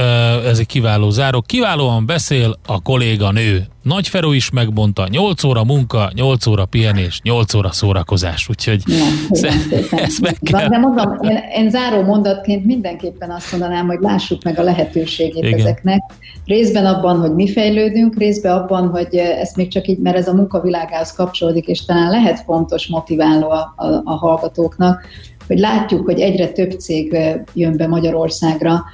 [0.46, 1.40] ez egy kiváló záró.
[1.46, 3.66] Kiválóan beszél a kolléga nő.
[3.82, 9.04] Nagy Feró is megmondta, 8 óra munka, 8 óra pihenés, 8 óra szórakozás, úgyhogy ja,
[9.90, 10.68] ezt meg kell.
[10.68, 15.58] De mondom, én, én záró mondatként mindenképpen azt mondanám, hogy lássuk meg a lehetőségét Igen.
[15.58, 16.00] ezeknek.
[16.44, 20.34] Részben abban, hogy mi fejlődünk, részben abban, hogy ezt még csak így, mert ez a
[20.34, 25.06] munkavilágához kapcsolódik, és talán lehet fontos, motiváló a, a, a hallgatóknak,
[25.52, 27.16] hogy látjuk, hogy egyre több cég
[27.54, 28.84] jön be Magyarországra,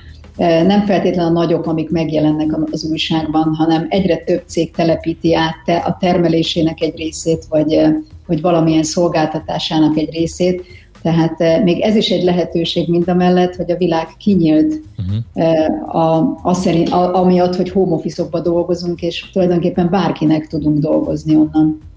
[0.66, 5.96] nem feltétlenül a nagyok, amik megjelennek az újságban, hanem egyre több cég telepíti át a
[6.00, 7.80] termelésének egy részét, vagy,
[8.26, 10.64] vagy valamilyen szolgáltatásának egy részét.
[11.02, 15.96] Tehát még ez is egy lehetőség mind a mellett, hogy a világ kinyílt uh-huh.
[15.96, 21.87] a, a szerint, a, amiatt, hogy home office dolgozunk, és tulajdonképpen bárkinek tudunk dolgozni onnan.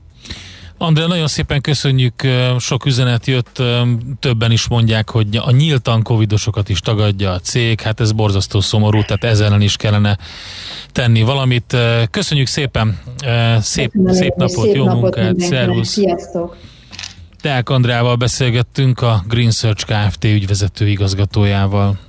[0.82, 2.14] Andrea, nagyon szépen köszönjük,
[2.60, 3.64] sok üzenet jött,
[4.20, 9.02] többen is mondják, hogy a nyíltan covidosokat is tagadja a cég, hát ez borzasztó szomorú,
[9.02, 10.18] tehát ezzel is kellene
[10.92, 11.78] tenni valamit.
[12.12, 13.00] Köszönjük szépen,
[13.60, 15.90] szép, szép napot, szép jó napot munkát, szervusz!
[15.90, 16.58] Sziasztok!
[17.42, 20.24] Teák Andrával beszélgettünk a Green Search Kft.
[20.24, 22.00] ügyvezető igazgatójával.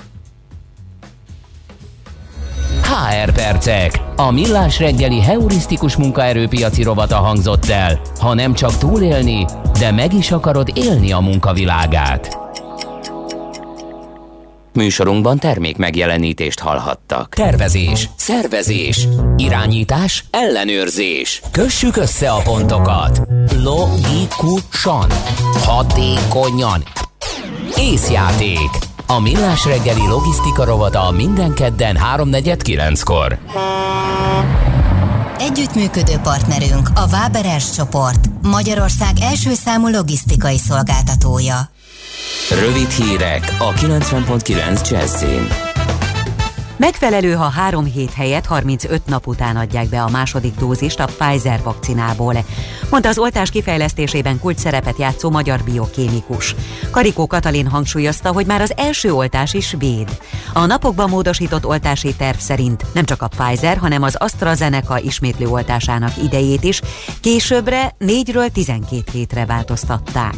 [2.93, 4.01] HR percek.
[4.17, 8.01] A millás reggeli heurisztikus munkaerőpiaci rovata hangzott el.
[8.21, 9.45] Ha nem csak túlélni,
[9.79, 12.39] de meg is akarod élni a munkavilágát.
[14.73, 17.35] Műsorunkban termék megjelenítést hallhattak.
[17.35, 21.43] Tervezés, szervezés, irányítás, ellenőrzés.
[21.51, 23.21] Kössük össze a pontokat.
[23.63, 25.11] Logikusan,
[25.65, 26.83] hatékonyan.
[27.77, 28.92] Észjáték.
[29.17, 33.39] A Millás reggeli logisztika rovata minden kedden 3.49-kor.
[35.39, 41.71] Együttműködő partnerünk a Váberes csoport, Magyarország első számú logisztikai szolgáltatója.
[42.51, 45.72] Rövid hírek a 90.9 Jazzin.
[46.83, 51.63] Megfelelő, ha három hét helyett 35 nap után adják be a második dózist a Pfizer
[51.63, 52.45] vakcinából,
[52.91, 56.55] mondta az oltás kifejlesztésében kult szerepet játszó magyar biokémikus.
[56.91, 60.19] Karikó Katalin hangsúlyozta, hogy már az első oltás is véd.
[60.53, 66.13] A napokban módosított oltási terv szerint nem csak a Pfizer, hanem az AstraZeneca ismétlő oltásának
[66.23, 66.81] idejét is
[67.21, 70.35] későbbre 4-ről 12 hétre változtatták.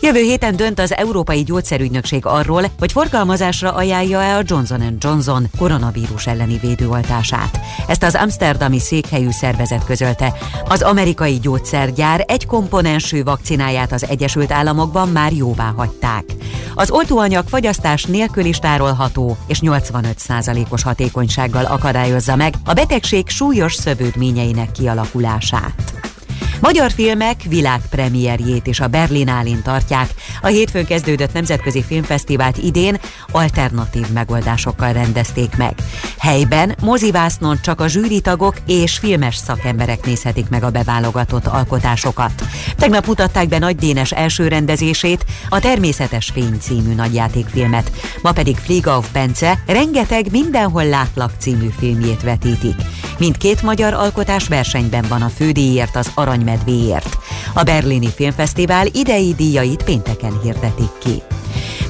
[0.00, 6.58] Jövő héten dönt az Európai Gyógyszerügynökség arról, hogy forgalmazásra ajánlja-e a Johnson Johnson koronavírus elleni
[6.58, 7.60] védőoltását.
[7.86, 10.32] Ezt az Amsterdami székhelyű szervezet közölte.
[10.68, 16.24] Az amerikai gyógyszergyár egy komponensű vakcináját az Egyesült Államokban már jóvá hagyták.
[16.74, 24.72] Az oltóanyag fagyasztás nélkül is tárolható, és 85%-os hatékonysággal akadályozza meg a betegség súlyos szövődményeinek
[24.72, 25.92] kialakulását.
[26.60, 30.10] Magyar filmek világpremierjét is a Berlinálén tartják.
[30.40, 32.98] A hétfőn kezdődött Nemzetközi Filmfesztivált idén
[33.32, 35.74] alternatív megoldásokkal rendezték meg.
[36.18, 42.32] Helyben mozivásznon csak a zsűritagok és filmes szakemberek nézhetik meg a beválogatott alkotásokat.
[42.76, 47.92] Tegnap mutatták be Nagy Dénes első rendezését, a Természetes Fény című nagyjátékfilmet.
[48.22, 52.74] Ma pedig Fligauf Bence rengeteg Mindenhol látlak című filmjét vetítik.
[53.18, 57.18] Mindkét magyar alkotás versenyben van a fődíjért az Arany medvéért.
[57.54, 61.22] A Berlini Filmfesztivál idei díjait pénteken hirdetik ki.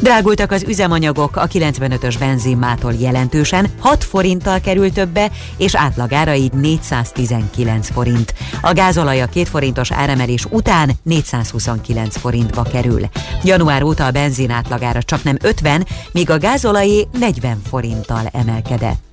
[0.01, 7.91] Drágultak az üzemanyagok, a 95-ös benzinmától jelentősen 6 forinttal került többe, és átlagára így 419
[7.91, 8.35] forint.
[8.63, 13.09] A gázolaj a 2 forintos áremelés után 429 forintba kerül.
[13.45, 19.08] Január óta a benzin átlagára csak nem 50, míg a gázolajé 40 forinttal emelkedett.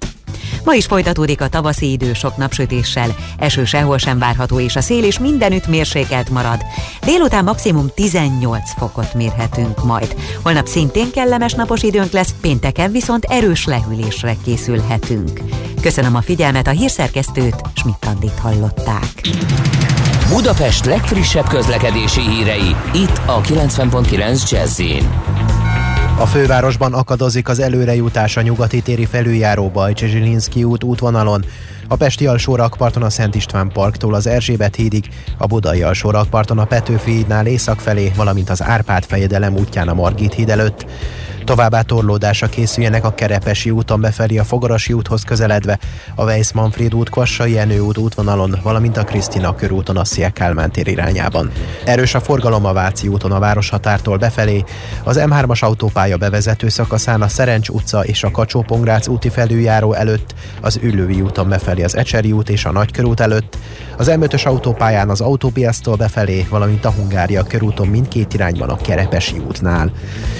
[0.66, 5.04] Ma is folytatódik a tavaszi idő sok napsütéssel, eső sehol sem várható, és a szél
[5.04, 6.62] is mindenütt mérsékelt marad.
[7.06, 10.16] Délután maximum 18 fokot mérhetünk majd.
[10.44, 15.42] Holnap szintén kellemes napos időnk lesz, pénteken viszont erős lehűlésre készülhetünk.
[15.82, 19.22] Köszönöm a figyelmet, a hírszerkesztőt, Schmidt-Tandit hallották.
[20.30, 24.82] Budapest legfrissebb közlekedési hírei, itt a 90.9 jazz
[26.18, 31.46] a fővárosban akadozik az előrejutás a nyugati téri felüljáró Bajcsizsilinszki út útvonalon,
[31.88, 36.60] a Pesti alsó rakparton a Szent István parktól az Erzsébet hídig, a Budai alsó rakparton
[36.60, 40.86] a Petőfi hídnál észak felé, valamint az Árpád fejedelem útján a Margit híd előtt.
[41.46, 45.80] Továbbá torlódásra készüljenek a Kerepesi úton befelé a Fogarasi úthoz közeledve,
[46.16, 50.72] a Weiss Manfred út, Kvassai Jenő út útvonalon, valamint a Krisztina körúton a Szia Kálmán
[50.72, 51.52] tér irányában.
[51.84, 54.64] Erős a forgalom a Váci úton a városhatártól befelé,
[55.04, 58.66] az M3-as autópálya bevezető szakaszán a Szerencs utca és a kacsó
[59.08, 63.58] úti felüljáró előtt, az Üllői úton befelé az Ecseri út és a Nagykörút előtt,
[63.98, 69.92] az M5-ös autópályán az autópiasztól befelé, valamint a Hungária körúton mindkét irányban a Kerepesi útnál.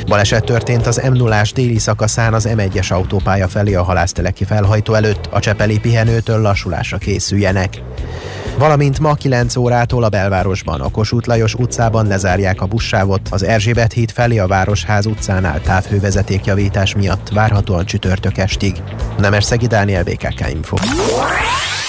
[0.08, 5.28] Baleset történt az m 0 déli szakaszán az M1-es autópálya felé a halászteleki felhajtó előtt,
[5.32, 7.82] a Csepeli pihenőtől lassulásra készüljenek.
[8.58, 13.94] Valamint ma 9 órától a belvárosban, a Kossuth Lajos utcában lezárják a buszsávot, az Erzsébet
[13.94, 18.76] híd felé a Városház utcánál távhővezetékjavítás miatt várhatóan csütörtök estig.
[19.18, 20.76] Nemesszegi Dániel BKK Info.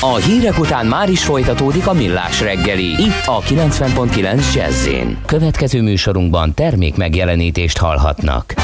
[0.01, 4.89] A hírek után már is folytatódik a millás reggeli, itt a 90.9 jazz
[5.27, 8.55] Következő műsorunkban termék megjelenítést hallhatnak.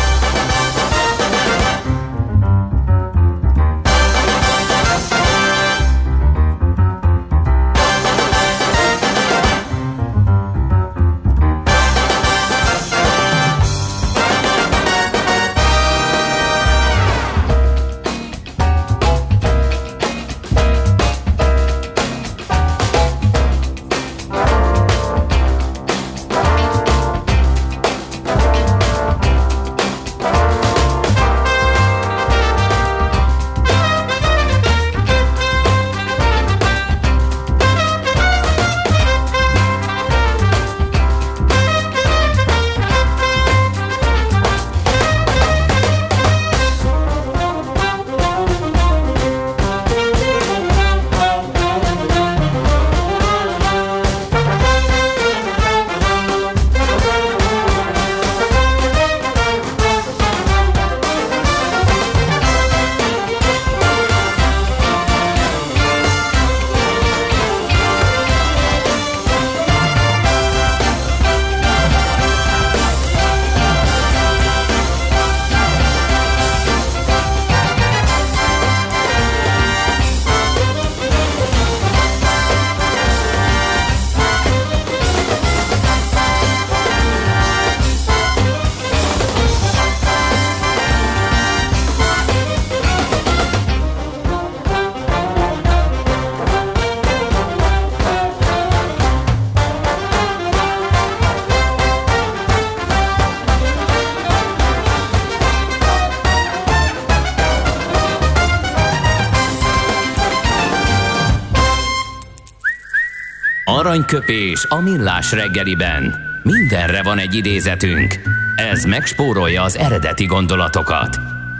[114.03, 116.15] Aranyköpés a millás reggeliben.
[116.43, 118.21] Mindenre van egy idézetünk.
[118.57, 121.19] Ez megspórolja az eredeti gondolatokat.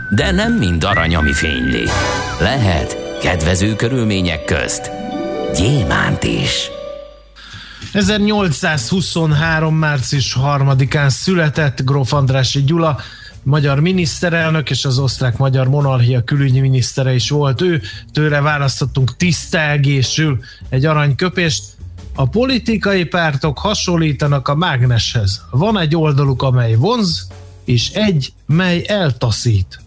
[0.09, 1.83] De nem mind arany, ami fényli.
[2.39, 4.91] Lehet kedvező körülmények közt
[5.55, 6.69] gyémánt is.
[7.93, 9.75] 1823.
[9.75, 12.99] március 3-án született Gróf Andrási Gyula,
[13.43, 17.81] magyar miniszterelnök és az osztrák-magyar monarchia külügyi minisztere is volt ő.
[18.13, 20.39] Tőle választottunk tisztelgésül
[20.69, 21.63] egy aranyköpést.
[22.15, 25.41] A politikai pártok hasonlítanak a mágneshez.
[25.51, 27.27] Van egy oldaluk, amely vonz,
[27.65, 29.81] és egy, mely eltaszít.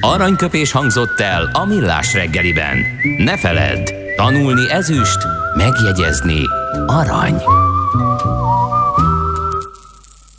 [0.00, 2.76] Aranyköpés hangzott el a millás reggeliben.
[3.18, 5.18] Ne feledd, tanulni ezüst,
[5.56, 6.40] megjegyezni
[6.86, 7.42] arany.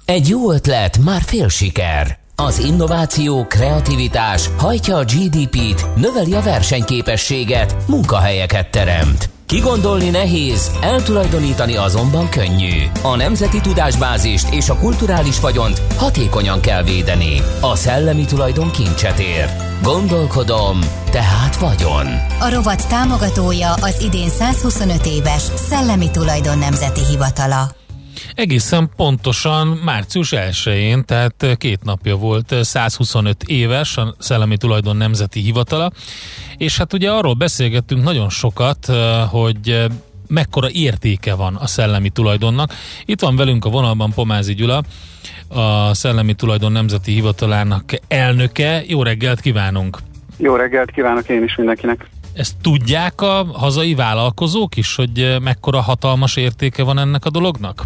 [0.06, 2.23] Egy jó ötlet, már fél siker.
[2.36, 9.30] Az innováció, kreativitás hajtja a GDP-t, növeli a versenyképességet, munkahelyeket teremt.
[9.46, 12.84] Kigondolni nehéz, eltulajdonítani azonban könnyű.
[13.02, 17.42] A nemzeti tudásbázist és a kulturális vagyont hatékonyan kell védeni.
[17.62, 19.50] A szellemi tulajdon kincset ér.
[19.82, 20.80] Gondolkodom,
[21.12, 22.06] tehát vagyon.
[22.40, 27.83] A rovat támogatója az idén 125 éves Szellemi Tulajdon Nemzeti Hivatala.
[28.36, 35.92] Egészen pontosan március 1-én, tehát két napja volt 125 éves a Szellemi Tulajdon Nemzeti Hivatala,
[36.58, 38.92] és hát ugye arról beszélgettünk nagyon sokat,
[39.30, 39.86] hogy
[40.28, 42.74] mekkora értéke van a szellemi tulajdonnak.
[43.06, 44.84] Itt van velünk a vonalban Pomázi Gyula,
[45.48, 48.84] a Szellemi Tulajdon Nemzeti Hivatalának elnöke.
[48.88, 49.98] Jó reggelt kívánunk!
[50.38, 52.10] Jó reggelt kívánok én is mindenkinek!
[52.34, 57.84] Ezt tudják a hazai vállalkozók is, hogy mekkora hatalmas értéke van ennek a dolognak?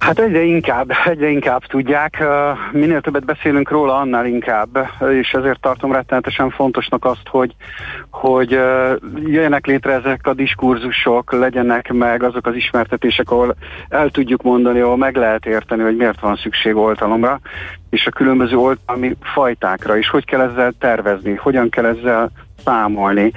[0.00, 2.24] Hát egyre inkább, egyre inkább tudják.
[2.72, 7.54] Minél többet beszélünk róla, annál inkább, és ezért tartom rettenetesen fontosnak azt, hogy,
[8.10, 8.50] hogy
[9.24, 13.54] jöjjenek létre ezek a diskurzusok, legyenek meg azok az ismertetések, ahol
[13.88, 17.40] el tudjuk mondani, ahol meg lehet érteni, hogy miért van szükség oltalomra,
[17.90, 22.30] és a különböző oltalmi fajtákra, és hogy kell ezzel tervezni, hogyan kell ezzel
[22.64, 23.32] számolni.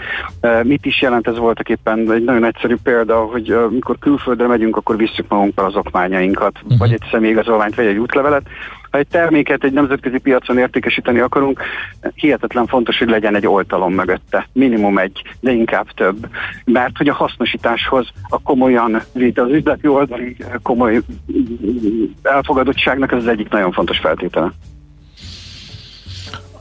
[0.64, 4.98] Mit is jelent ez voltak éppen egy nagyon egyszerű példa, hogy mikor külföldre megyünk, akkor
[4.98, 6.78] visszük magunkkal az okmányainkat, uh-huh.
[6.78, 8.48] vagy egy személyigazolványt, vagy egy útlevelet.
[8.92, 11.62] Ha egy terméket egy nemzetközi piacon értékesíteni akarunk,
[12.16, 14.48] hihetetlen fontos, hogy legyen egy oltalom mögötte.
[14.54, 16.28] Minimum egy, de inkább több.
[16.66, 18.96] Mert hogy a hasznosításhoz a komolyan,
[19.36, 21.02] az üzleti oldali komoly
[22.24, 24.52] elfogadottságnak ez az egyik nagyon fontos feltétele.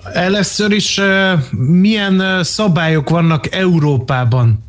[0.02, 1.00] Először is
[1.50, 4.64] milyen szabályok vannak Európában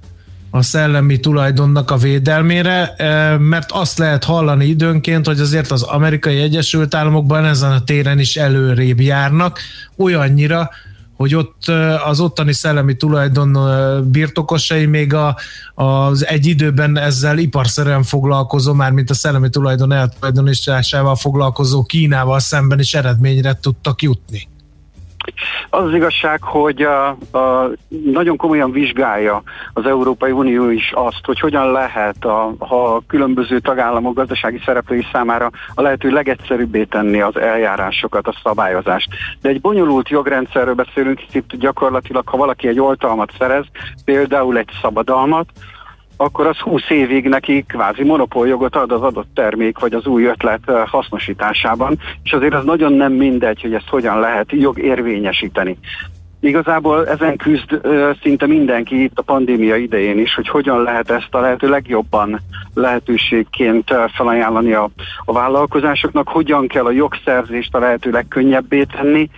[0.49, 2.95] a szellemi tulajdonnak a védelmére,
[3.39, 8.35] mert azt lehet hallani időnként, hogy azért az amerikai Egyesült Államokban ezen a téren is
[8.35, 9.59] előrébb járnak,
[9.97, 10.69] olyannyira,
[11.17, 11.67] hogy ott
[12.05, 13.57] az ottani szellemi tulajdon
[14.11, 15.37] birtokosai még a,
[15.75, 22.79] az egy időben ezzel iparszerűen foglalkozó, már mint a szellemi tulajdon eltulajdonításával foglalkozó Kínával szemben
[22.79, 24.51] is eredményre tudtak jutni.
[25.69, 27.07] Az az igazság, hogy a,
[27.37, 27.69] a,
[28.03, 34.15] nagyon komolyan vizsgálja az Európai Unió is azt, hogy hogyan lehet a, a különböző tagállamok
[34.15, 39.09] gazdasági szereplői számára a lehető legegyszerűbbé tenni az eljárásokat, a szabályozást.
[39.41, 43.65] De egy bonyolult jogrendszerről beszélünk, itt gyakorlatilag, ha valaki egy oltalmat szerez,
[44.05, 45.45] például egy szabadalmat,
[46.23, 50.59] akkor az 20 évig neki kvázi monopóljogot ad az adott termék vagy az új ötlet
[50.65, 55.77] eh, hasznosításában, és azért az nagyon nem mindegy, hogy ezt hogyan lehet jogérvényesíteni.
[56.39, 61.35] Igazából ezen küzd eh, szinte mindenki itt a pandémia idején is, hogy hogyan lehet ezt
[61.35, 62.39] a lehető legjobban
[62.73, 64.89] lehetőségként eh, felajánlani a,
[65.25, 69.29] a vállalkozásoknak, hogyan kell a jogszerzést a lehető legkönnyebbé tenni,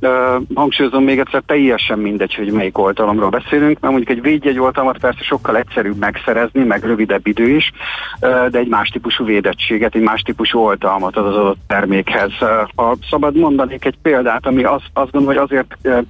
[0.00, 4.98] Uh, hangsúlyozom még egyszer, teljesen mindegy, hogy melyik oltalomról beszélünk, mert mondjuk egy védjegy oltalmat
[4.98, 7.72] persze sokkal egyszerűbb megszerezni, meg rövidebb idő is,
[8.20, 12.32] de egy más típusú védettséget, egy más típusú oltalmat az adott termékhez.
[12.40, 16.06] Uh, ha szabad mondanék egy példát, ami az, azt gondolom, hogy azért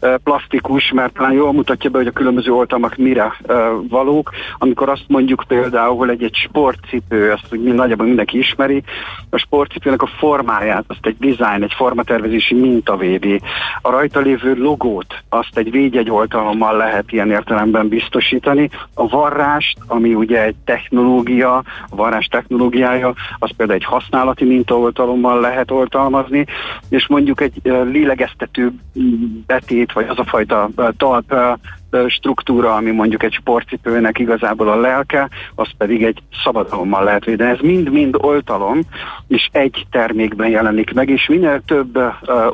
[0.00, 3.36] plastikus, mert talán jól mutatja be, hogy a különböző oltalmak mire
[3.88, 4.30] valók.
[4.58, 8.82] Amikor azt mondjuk például, egy, egy sportcipő, azt úgy nagyjából mindenki ismeri,
[9.30, 13.40] a sportcipőnek a formáját, azt egy design, egy formatervezési minta védi.
[13.82, 18.70] A rajta lévő logót, azt egy védjegy oltalommal lehet ilyen értelemben biztosítani.
[18.94, 21.56] A varrást, ami ugye egy technológia,
[21.88, 26.44] a varrás technológiája, az például egy használati mintaoltalommal lehet oltalmazni,
[26.88, 28.72] és mondjuk egy lélegeztető
[29.46, 31.34] betét vagy az a fajta talp
[32.08, 37.50] struktúra, ami mondjuk egy sportcipőnek igazából a lelke, az pedig egy szabadalommal lehet védeni.
[37.50, 38.80] Ez mind-mind oltalom,
[39.28, 41.98] és egy termékben jelenik meg, és minél több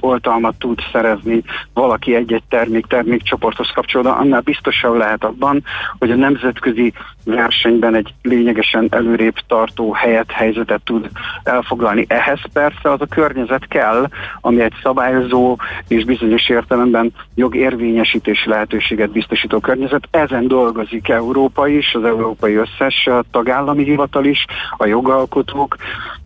[0.00, 1.42] oltalmat tud szerezni
[1.74, 5.64] valaki egy-egy termék, termékcsoporthoz kapcsolódva, annál biztosan lehet abban,
[5.98, 6.92] hogy a nemzetközi
[7.24, 11.10] versenyben egy lényegesen előrébb tartó helyet, helyzetet tud
[11.42, 12.04] elfoglalni.
[12.08, 14.08] Ehhez persze az a környezet kell,
[14.40, 15.56] ami egy szabályozó
[15.88, 20.08] és bizonyos értelemben jogérvényesítési lehetőséget biztosító környezet.
[20.10, 24.44] Ezen dolgozik Európa is, az európai összes tagállami hivatal is,
[24.76, 25.76] a jogalkotók,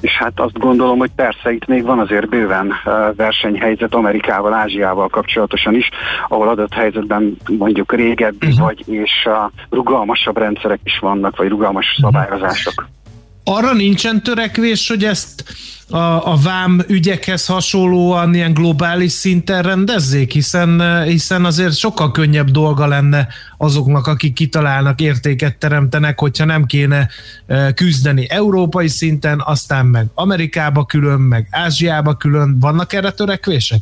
[0.00, 2.72] és hát azt gondolom, hogy persze itt még van azért bőven
[3.16, 5.90] versenyhelyzet Amerikával, Ázsiával kapcsolatosan is,
[6.28, 8.64] ahol adott helyzetben mondjuk régebbi uh-huh.
[8.64, 9.28] vagy és
[9.70, 12.88] rugalmasabb rendszerek is vannak, vagy rugalmas szabályozások.
[13.44, 15.44] Arra nincsen törekvés, hogy ezt
[15.88, 15.96] a,
[16.32, 23.28] a vám ügyekhez hasonlóan ilyen globális szinten rendezzék, hiszen, hiszen azért sokkal könnyebb dolga lenne
[23.56, 27.08] azoknak, akik kitalálnak, értéket teremtenek, hogyha nem kéne
[27.46, 32.56] e, küzdeni európai szinten, aztán meg Amerikába külön, meg Ázsiába külön.
[32.60, 33.80] Vannak erre törekvések?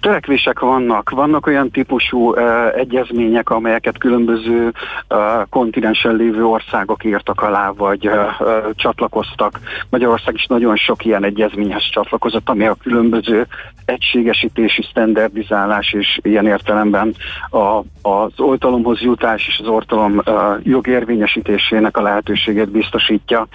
[0.00, 2.40] Törekvések vannak, vannak olyan típusú uh,
[2.76, 4.72] egyezmények, amelyeket különböző
[5.08, 5.18] uh,
[5.50, 9.60] kontinensen lévő országok írtak alá, vagy uh, uh, csatlakoztak.
[9.90, 13.46] Magyarország is nagyon sok ilyen egyezményhez csatlakozott, ami a különböző
[13.84, 17.14] egységesítési, standardizálás és ilyen értelemben
[17.50, 17.78] a,
[18.08, 23.46] az oltalomhoz jutás és az oltalom uh, jogérvényesítésének a lehetőségét biztosítja.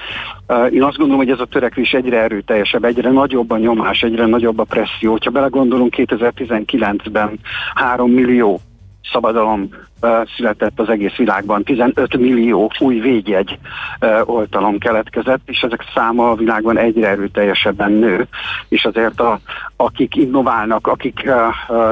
[0.47, 4.25] Uh, én azt gondolom, hogy ez a törekvés egyre erőteljesebb, egyre nagyobb a nyomás, egyre
[4.25, 5.17] nagyobb a presszió.
[5.23, 7.39] Ha belegondolunk, 2019-ben
[7.75, 8.59] 3 millió
[9.11, 9.69] szabadalom
[10.35, 11.63] született az egész világban.
[11.63, 13.57] 15 millió új védjegy
[14.25, 18.27] oltalom keletkezett, és ezek száma a világban egyre erőteljesebben nő,
[18.67, 19.39] és azért a,
[19.75, 21.29] akik innoválnak, akik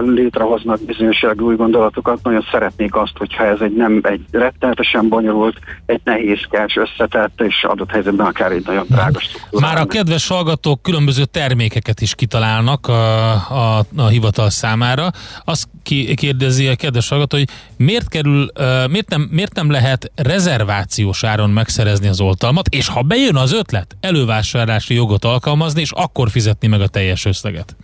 [0.06, 6.02] létrehoznak bizonyos új gondolatokat, nagyon szeretnék azt, hogyha ez egy nem egy rettenetesen bonyolult, egy
[6.04, 9.20] nehézkes, összetett, és adott helyzetben akár egy nagyon drága
[9.52, 15.10] Már a kedves hallgatók különböző termékeket is kitalálnak a, a, a hivatal számára.
[15.46, 15.68] Azt
[16.16, 18.52] kérdezi a kedves hallgató, hogy miért kerül,
[18.90, 23.96] miért nem, miért nem lehet rezervációs áron megszerezni az oltalmat, és ha bejön az ötlet,
[24.00, 27.76] elővásárlási jogot alkalmazni, és akkor fizetni meg a teljes összeget.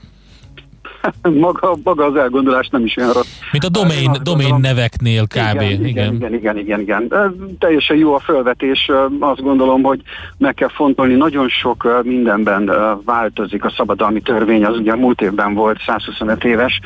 [1.46, 3.40] maga, maga az elgondolás nem is olyan rossz.
[3.52, 5.62] Mint a domain, domain neveknél kb.
[5.62, 7.14] Igen, igen, igen, igen, igen, igen.
[7.60, 8.92] Teljesen jó a felvetés.
[9.20, 10.02] Azt gondolom, hogy
[10.38, 11.14] meg kell fontolni.
[11.14, 12.72] Nagyon sok mindenben
[13.06, 14.66] változik a szabadalmi törvény.
[14.66, 16.80] Az ugye múlt évben volt 125 éves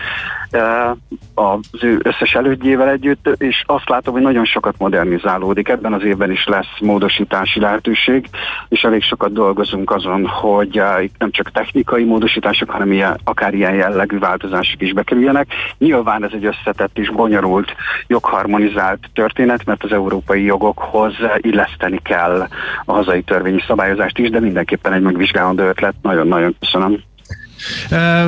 [1.33, 5.67] az ő összes elődjével együtt, és azt látom, hogy nagyon sokat modernizálódik.
[5.67, 8.29] Ebben az évben is lesz módosítási lehetőség,
[8.69, 13.75] és elég sokat dolgozunk azon, hogy itt nem csak technikai módosítások, hanem ilyen, akár ilyen
[14.11, 15.47] jellegű változások is bekerüljenek.
[15.77, 17.75] Nyilván ez egy összetett és bonyolult,
[18.07, 22.47] jogharmonizált történet, mert az európai jogokhoz illeszteni kell
[22.85, 25.93] a hazai törvényi szabályozást is, de mindenképpen egy megvizsgálandó ötlet.
[26.01, 27.03] Nagyon-nagyon köszönöm.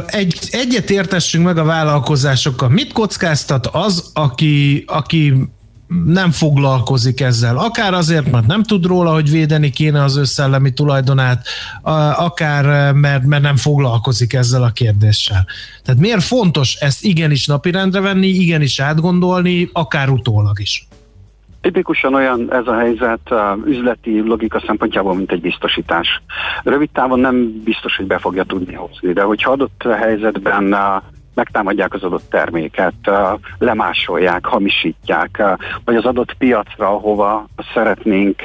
[0.05, 2.69] Egy, egyet értessünk meg a vállalkozásokkal.
[2.69, 5.33] Mit kockáztat az, aki, aki
[6.05, 7.57] nem foglalkozik ezzel.
[7.57, 10.23] Akár azért, mert nem tud róla, hogy védeni kéne az ő
[10.73, 11.47] tulajdonát,
[12.17, 15.45] akár mert, mert nem foglalkozik ezzel a kérdéssel.
[15.83, 20.87] Tehát miért fontos ezt igenis napirendre venni, igenis átgondolni, akár utólag is?
[21.61, 26.21] Tipikusan olyan ez a helyzet uh, üzleti logika szempontjából, mint egy biztosítás.
[26.63, 30.79] Rövid távon nem biztos, hogy be fogja tudni hozni, de hogyha adott helyzetben uh,
[31.33, 32.93] megtámadják az adott terméket,
[33.57, 35.43] lemásolják, hamisítják,
[35.85, 38.41] vagy az adott piacra, ahova szeretnénk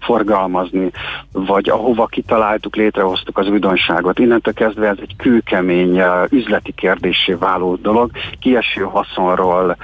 [0.00, 0.90] forgalmazni,
[1.32, 4.18] vagy ahova kitaláltuk, létrehoztuk az újdonságot.
[4.18, 8.10] Innentől kezdve ez egy kőkemény üzleti kérdésé váló dolog,
[8.40, 9.76] kieső haszonról,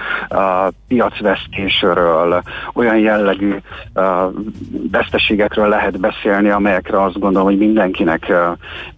[0.89, 2.43] piacvesztésről,
[2.75, 3.57] olyan jellegű
[4.91, 8.33] veszteségekről lehet beszélni, amelyekre azt gondolom, hogy mindenkinek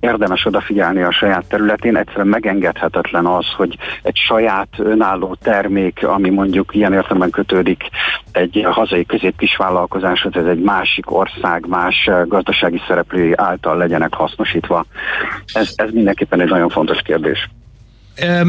[0.00, 1.96] érdemes odafigyelni a saját területén.
[1.96, 7.82] Egyszerűen megengedhetetlen az, az, hogy egy saját önálló termék, ami mondjuk ilyen értelemben kötődik
[8.32, 14.84] egy hazai közép vállalkozáshoz, ez egy másik ország, más gazdasági szereplői által legyenek hasznosítva.
[15.52, 17.48] Ez, ez mindenképpen egy nagyon fontos kérdés.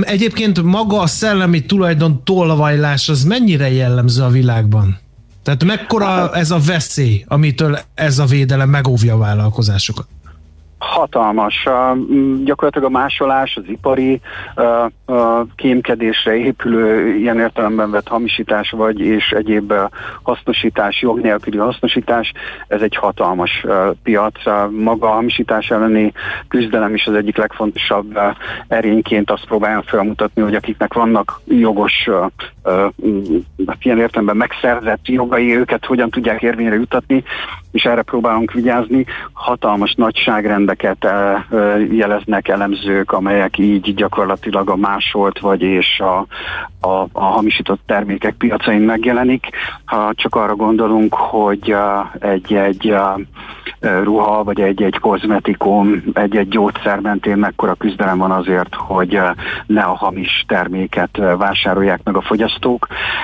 [0.02, 4.98] Egyébként maga a szellemi tulajdon tolvajlás az mennyire jellemző a világban?
[5.44, 10.08] Tehát mekkora ez a veszély, amitől ez a védelem megóvja a vállalkozásokat?
[10.94, 11.68] Hatalmas.
[12.44, 14.22] Gyakorlatilag a másolás, az ipari
[15.56, 19.74] kémkedésre épülő ilyen értelemben vett hamisítás vagy és egyéb
[20.24, 22.32] hasznosítás, jog nélküli hasznosítás,
[22.68, 23.66] ez egy hatalmas
[24.04, 24.40] piac.
[24.70, 26.12] Maga a hamisítás elleni
[26.48, 28.20] küzdelem is az egyik legfontosabb
[28.68, 32.10] erényként azt próbálja felmutatni, hogy akiknek vannak jogos,
[32.64, 32.94] uh,
[33.80, 37.24] ilyen értelemben megszerzett jogai, őket hogyan tudják érvényre jutatni,
[37.72, 39.06] és erre próbálunk vigyázni.
[39.34, 41.08] Hatalmas nagyságrendeket
[41.92, 46.26] jeleznek elemzők, amelyek így gyakorlatilag a másolt vagy és a,
[46.88, 49.50] a, a hamisított termékek piacain megjelenik.
[49.86, 51.76] Ha csak arra gondolunk, hogy
[52.20, 52.96] egy-egy
[53.80, 59.20] ruha, vagy egy-egy kozmetikum, egy-egy gyógyszer mentén mekkora küzdelem van azért, hogy
[59.66, 62.53] ne a hamis terméket vásárolják meg a fogyasztók.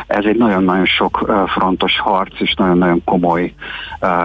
[0.07, 3.53] Ez egy nagyon-nagyon sok frontos harc, és nagyon-nagyon komoly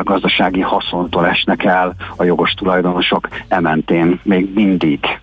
[0.03, 5.19] gazdasági haszontól esnek el a jogos tulajdonosok ementén még mindig.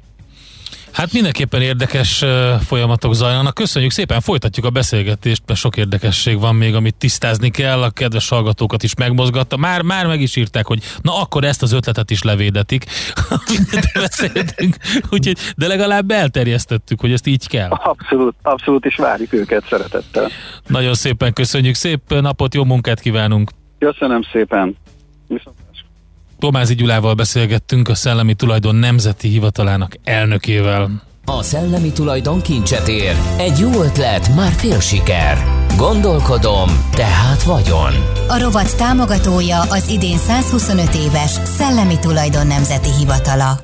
[0.93, 2.25] Hát mindenképpen érdekes
[2.65, 3.53] folyamatok zajlanak.
[3.53, 7.81] Köszönjük szépen, folytatjuk a beszélgetést, mert sok érdekesség van még, amit tisztázni kell.
[7.81, 9.57] A kedves hallgatókat is megmozgatta.
[9.57, 12.85] Már, már meg is írták, hogy na akkor ezt az ötletet is levédetik,
[13.93, 14.75] beszéltünk.
[15.09, 17.69] Úgyhogy, de legalább elterjesztettük, hogy ezt így kell.
[17.69, 20.29] Abszolút, abszolút, és várjuk őket szeretettel.
[20.67, 23.51] Nagyon szépen köszönjük, szép napot, jó munkát kívánunk.
[23.79, 24.75] Köszönöm szépen.
[25.27, 25.55] Viszont
[26.41, 30.89] Tomázi Gyulával beszélgettünk a Szellemi Tulajdon Nemzeti Hivatalának elnökével.
[31.25, 33.15] A szellemi tulajdon kincset ér.
[33.37, 35.37] Egy jó ötlet, már fél siker.
[35.77, 37.91] Gondolkodom, tehát vagyon.
[38.27, 43.59] A rovat támogatója az idén 125 éves Szellemi Tulajdon Nemzeti Hivatala.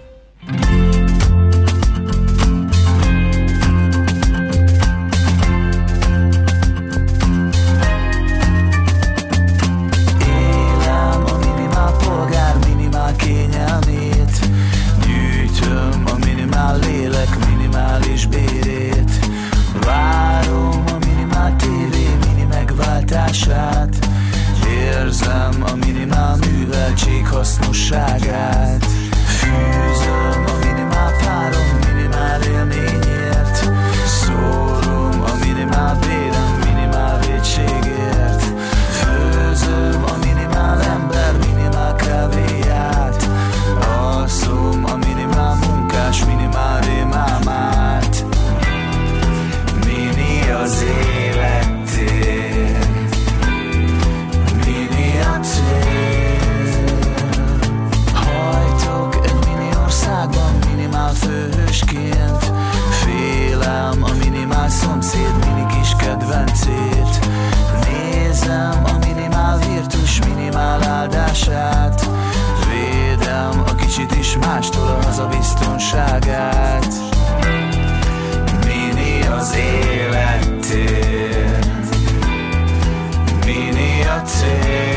[23.27, 24.07] hatását
[24.69, 28.85] Érzem a minimál műveltség hasznosságát.
[29.25, 29.86] Fű
[74.39, 76.93] mástól a haza biztonságát.
[78.65, 81.59] Mini az életér
[83.45, 84.96] Mini a tér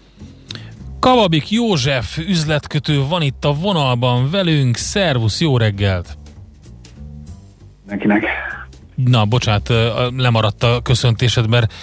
[1.01, 4.75] Kalabik József üzletkötő van itt a vonalban velünk.
[4.75, 6.17] Szervusz, jó reggelt!
[7.79, 8.25] Mindenkinek.
[8.95, 9.69] Na, bocsánat,
[10.17, 11.73] lemaradt a köszöntésed, mert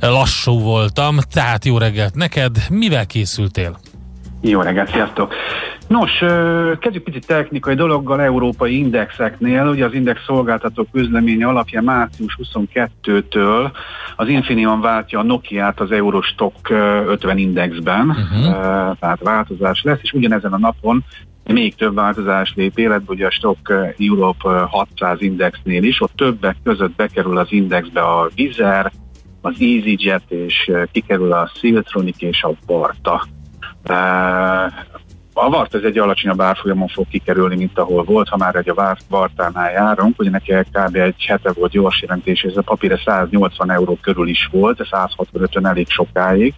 [0.00, 2.56] lassú voltam, tehát jó reggelt neked.
[2.68, 3.78] Mivel készültél?
[4.40, 5.34] Jó reggelt, sziasztok!
[5.90, 6.18] Nos,
[6.78, 9.66] kezdjük picit technikai dologgal, európai indexeknél.
[9.66, 13.70] Ugye az index szolgáltató közleménye alapján március 22-től
[14.16, 18.96] az Infineon váltja a Nokia-t az Eurostock ö, 50 indexben, uh-huh.
[18.98, 21.04] tehát változás lesz, és ugyanezen a napon
[21.44, 26.96] még több változás lép életbe, ugye a Stock Europe 600 indexnél is, ott többek között
[26.96, 28.92] bekerül az indexbe a Vizer,
[29.40, 33.26] az EasyJet, és kikerül a Siltronic és a Barta.
[35.32, 38.96] A Vart ez egy alacsonyabb árfolyamon fog kikerülni, mint ahol volt, ha már egy a
[39.08, 40.96] Vartánál járunk, ugye neki kb.
[40.96, 45.66] egy hete volt gyors jelentés, ez a papírra 180 euró körül is volt, de 165-ön
[45.66, 46.54] elég sokáig.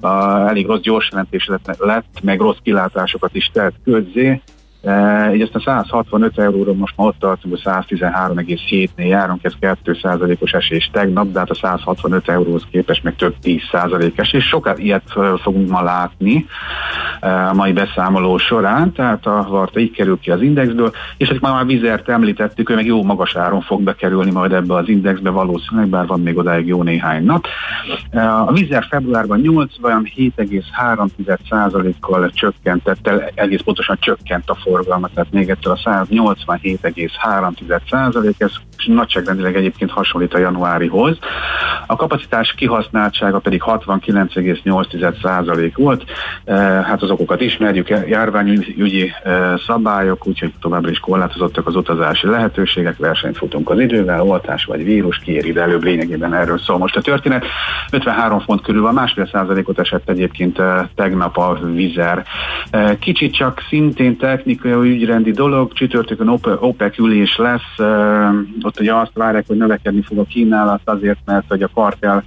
[0.00, 4.40] Uh, elég rossz gyors jelentés lett, lett, meg rossz kilátásokat is tett közzé.
[4.80, 10.90] Uh, így aztán 165 euróra most már ott tartunk, hogy 113,7-nél járunk, ez 2%-os esés
[10.92, 14.46] tegnap, de hát a 165 euróhoz képest meg több 10% esés.
[14.46, 15.02] Sokat ilyet
[15.42, 16.46] fogunk ma látni
[17.22, 21.38] uh, a mai beszámoló során, tehát a Varta így kerül ki az indexből, és hogy
[21.40, 25.30] már már Vizert említettük, ő meg jó magas áron fog bekerülni majd ebbe az indexbe
[25.30, 27.46] valószínűleg, bár van még odáig jó néhány nap.
[28.12, 35.72] Uh, a Vizer februárban 87,3%-kal csökkentett, el, egész pontosan csökkent a forgalma, tehát még egyszer
[35.72, 38.52] a 187,3% ez
[38.86, 41.18] nagyságrendileg egyébként hasonlít a januárihoz.
[41.86, 46.04] A kapacitás kihasználtsága pedig 69,8% volt.
[46.84, 49.12] Hát az okokat ismerjük, járványügyi
[49.66, 55.18] szabályok, úgyhogy továbbra is korlátozottak az utazási lehetőségek, versenyt futunk az idővel, oltás vagy vírus,
[55.18, 57.44] kiér ide előbb lényegében erről szól most a történet.
[57.92, 60.62] 53 font körül van, másfél százalékot esett egyébként
[60.94, 62.24] tegnap a vizer.
[62.98, 67.76] Kicsit csak szintén technikai ügyrendi dolog, csütörtökön OPEC ülés lesz,
[68.68, 72.24] ott ugye azt várják, hogy növekedni fog a kínálat azért, mert hogy a kartel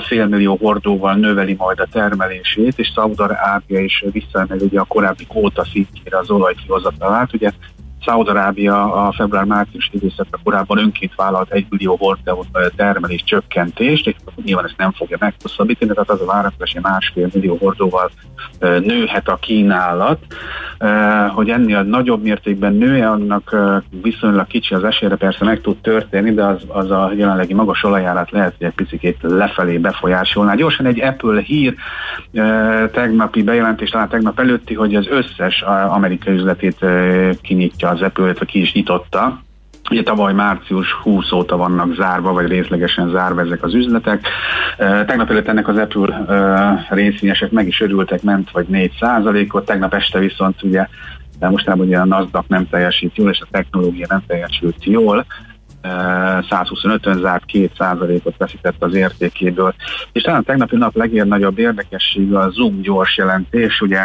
[0.00, 5.64] félmillió hordóval növeli majd a termelését, és Szaudar Ábia is visszaemeli ugye a korábbi kóta
[5.64, 7.32] szintjére az olajkihozatalát.
[7.32, 7.50] Ugye
[8.08, 12.42] Szaudarábia a február-március időszakra korábban önként vállalt 1 millió hordeo
[12.76, 17.56] termelés csökkentést, és nyilván ezt nem fogja meghosszabbítani, tehát az a várakozás, hogy másfél millió
[17.60, 18.10] hordóval
[18.60, 20.18] nőhet a kínálat.
[21.34, 23.56] Hogy ennél nagyobb mértékben nője, annak
[24.02, 28.30] viszonylag kicsi az esélyre persze meg tud történni, de az, az a jelenlegi magas olajárát
[28.30, 30.54] lehet, hogy egy picit lefelé befolyásolná.
[30.54, 31.74] Gyorsan egy Apple hír,
[32.92, 36.84] tegnapi bejelentés, talán tegnap előtti, hogy az összes amerikai üzletét
[37.42, 39.40] kinyitja az Apple, illetve ki is nyitotta.
[39.90, 44.28] Ugye tavaly március 20 óta vannak zárva, vagy részlegesen zárva ezek az üzletek.
[44.78, 48.92] Tegnap előtt ennek az Apple részvényesek meg is örültek, ment vagy 4
[49.48, 50.86] ot tegnap este viszont ugye
[51.38, 55.26] de mostában ugye a NASDAQ nem teljesít jól, és a technológia nem teljesült jól,
[55.82, 59.74] 125-ön zárt 2%-ot veszített az értékéből.
[60.12, 64.00] És talán tegnapi nap legnagyobb érdekessége a Zoom gyors jelentés, ugye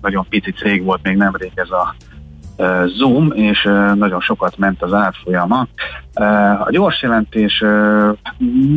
[0.00, 1.94] nagyon pici cég volt még nemrég ez a
[2.86, 3.62] Zoom, és
[3.94, 5.66] nagyon sokat ment az árfolyama.
[6.64, 7.64] A gyors jelentés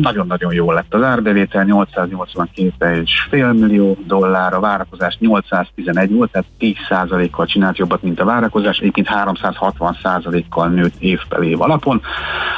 [0.00, 0.94] nagyon-nagyon jó lett.
[0.94, 8.24] Az árbevétel 882,5 millió dollár, a várakozás 811 volt, tehát 10%-kal csinált jobbat, mint a
[8.24, 12.00] várakozás, egyébként 360%-kal nőtt év per év alapon.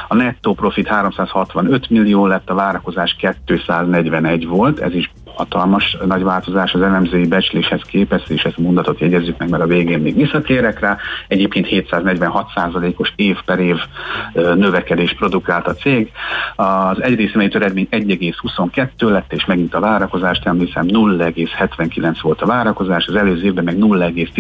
[0.09, 3.17] A nettó profit 365 millió lett, a várakozás
[3.47, 9.01] 241 volt, ez is hatalmas nagy változás az elemzői becsléshez képest, és ezt a mondatot
[9.01, 10.97] jegyezzük meg, mert a végén még visszatérek rá.
[11.29, 13.77] Egyébként 746%-os év per év
[14.33, 16.11] növekedés produkált a cég.
[16.57, 23.15] Az egyrészt eredmény 1,22 lett, és megint a várakozást említem 0,79 volt a várakozás, az
[23.15, 24.33] előző évben meg 0,10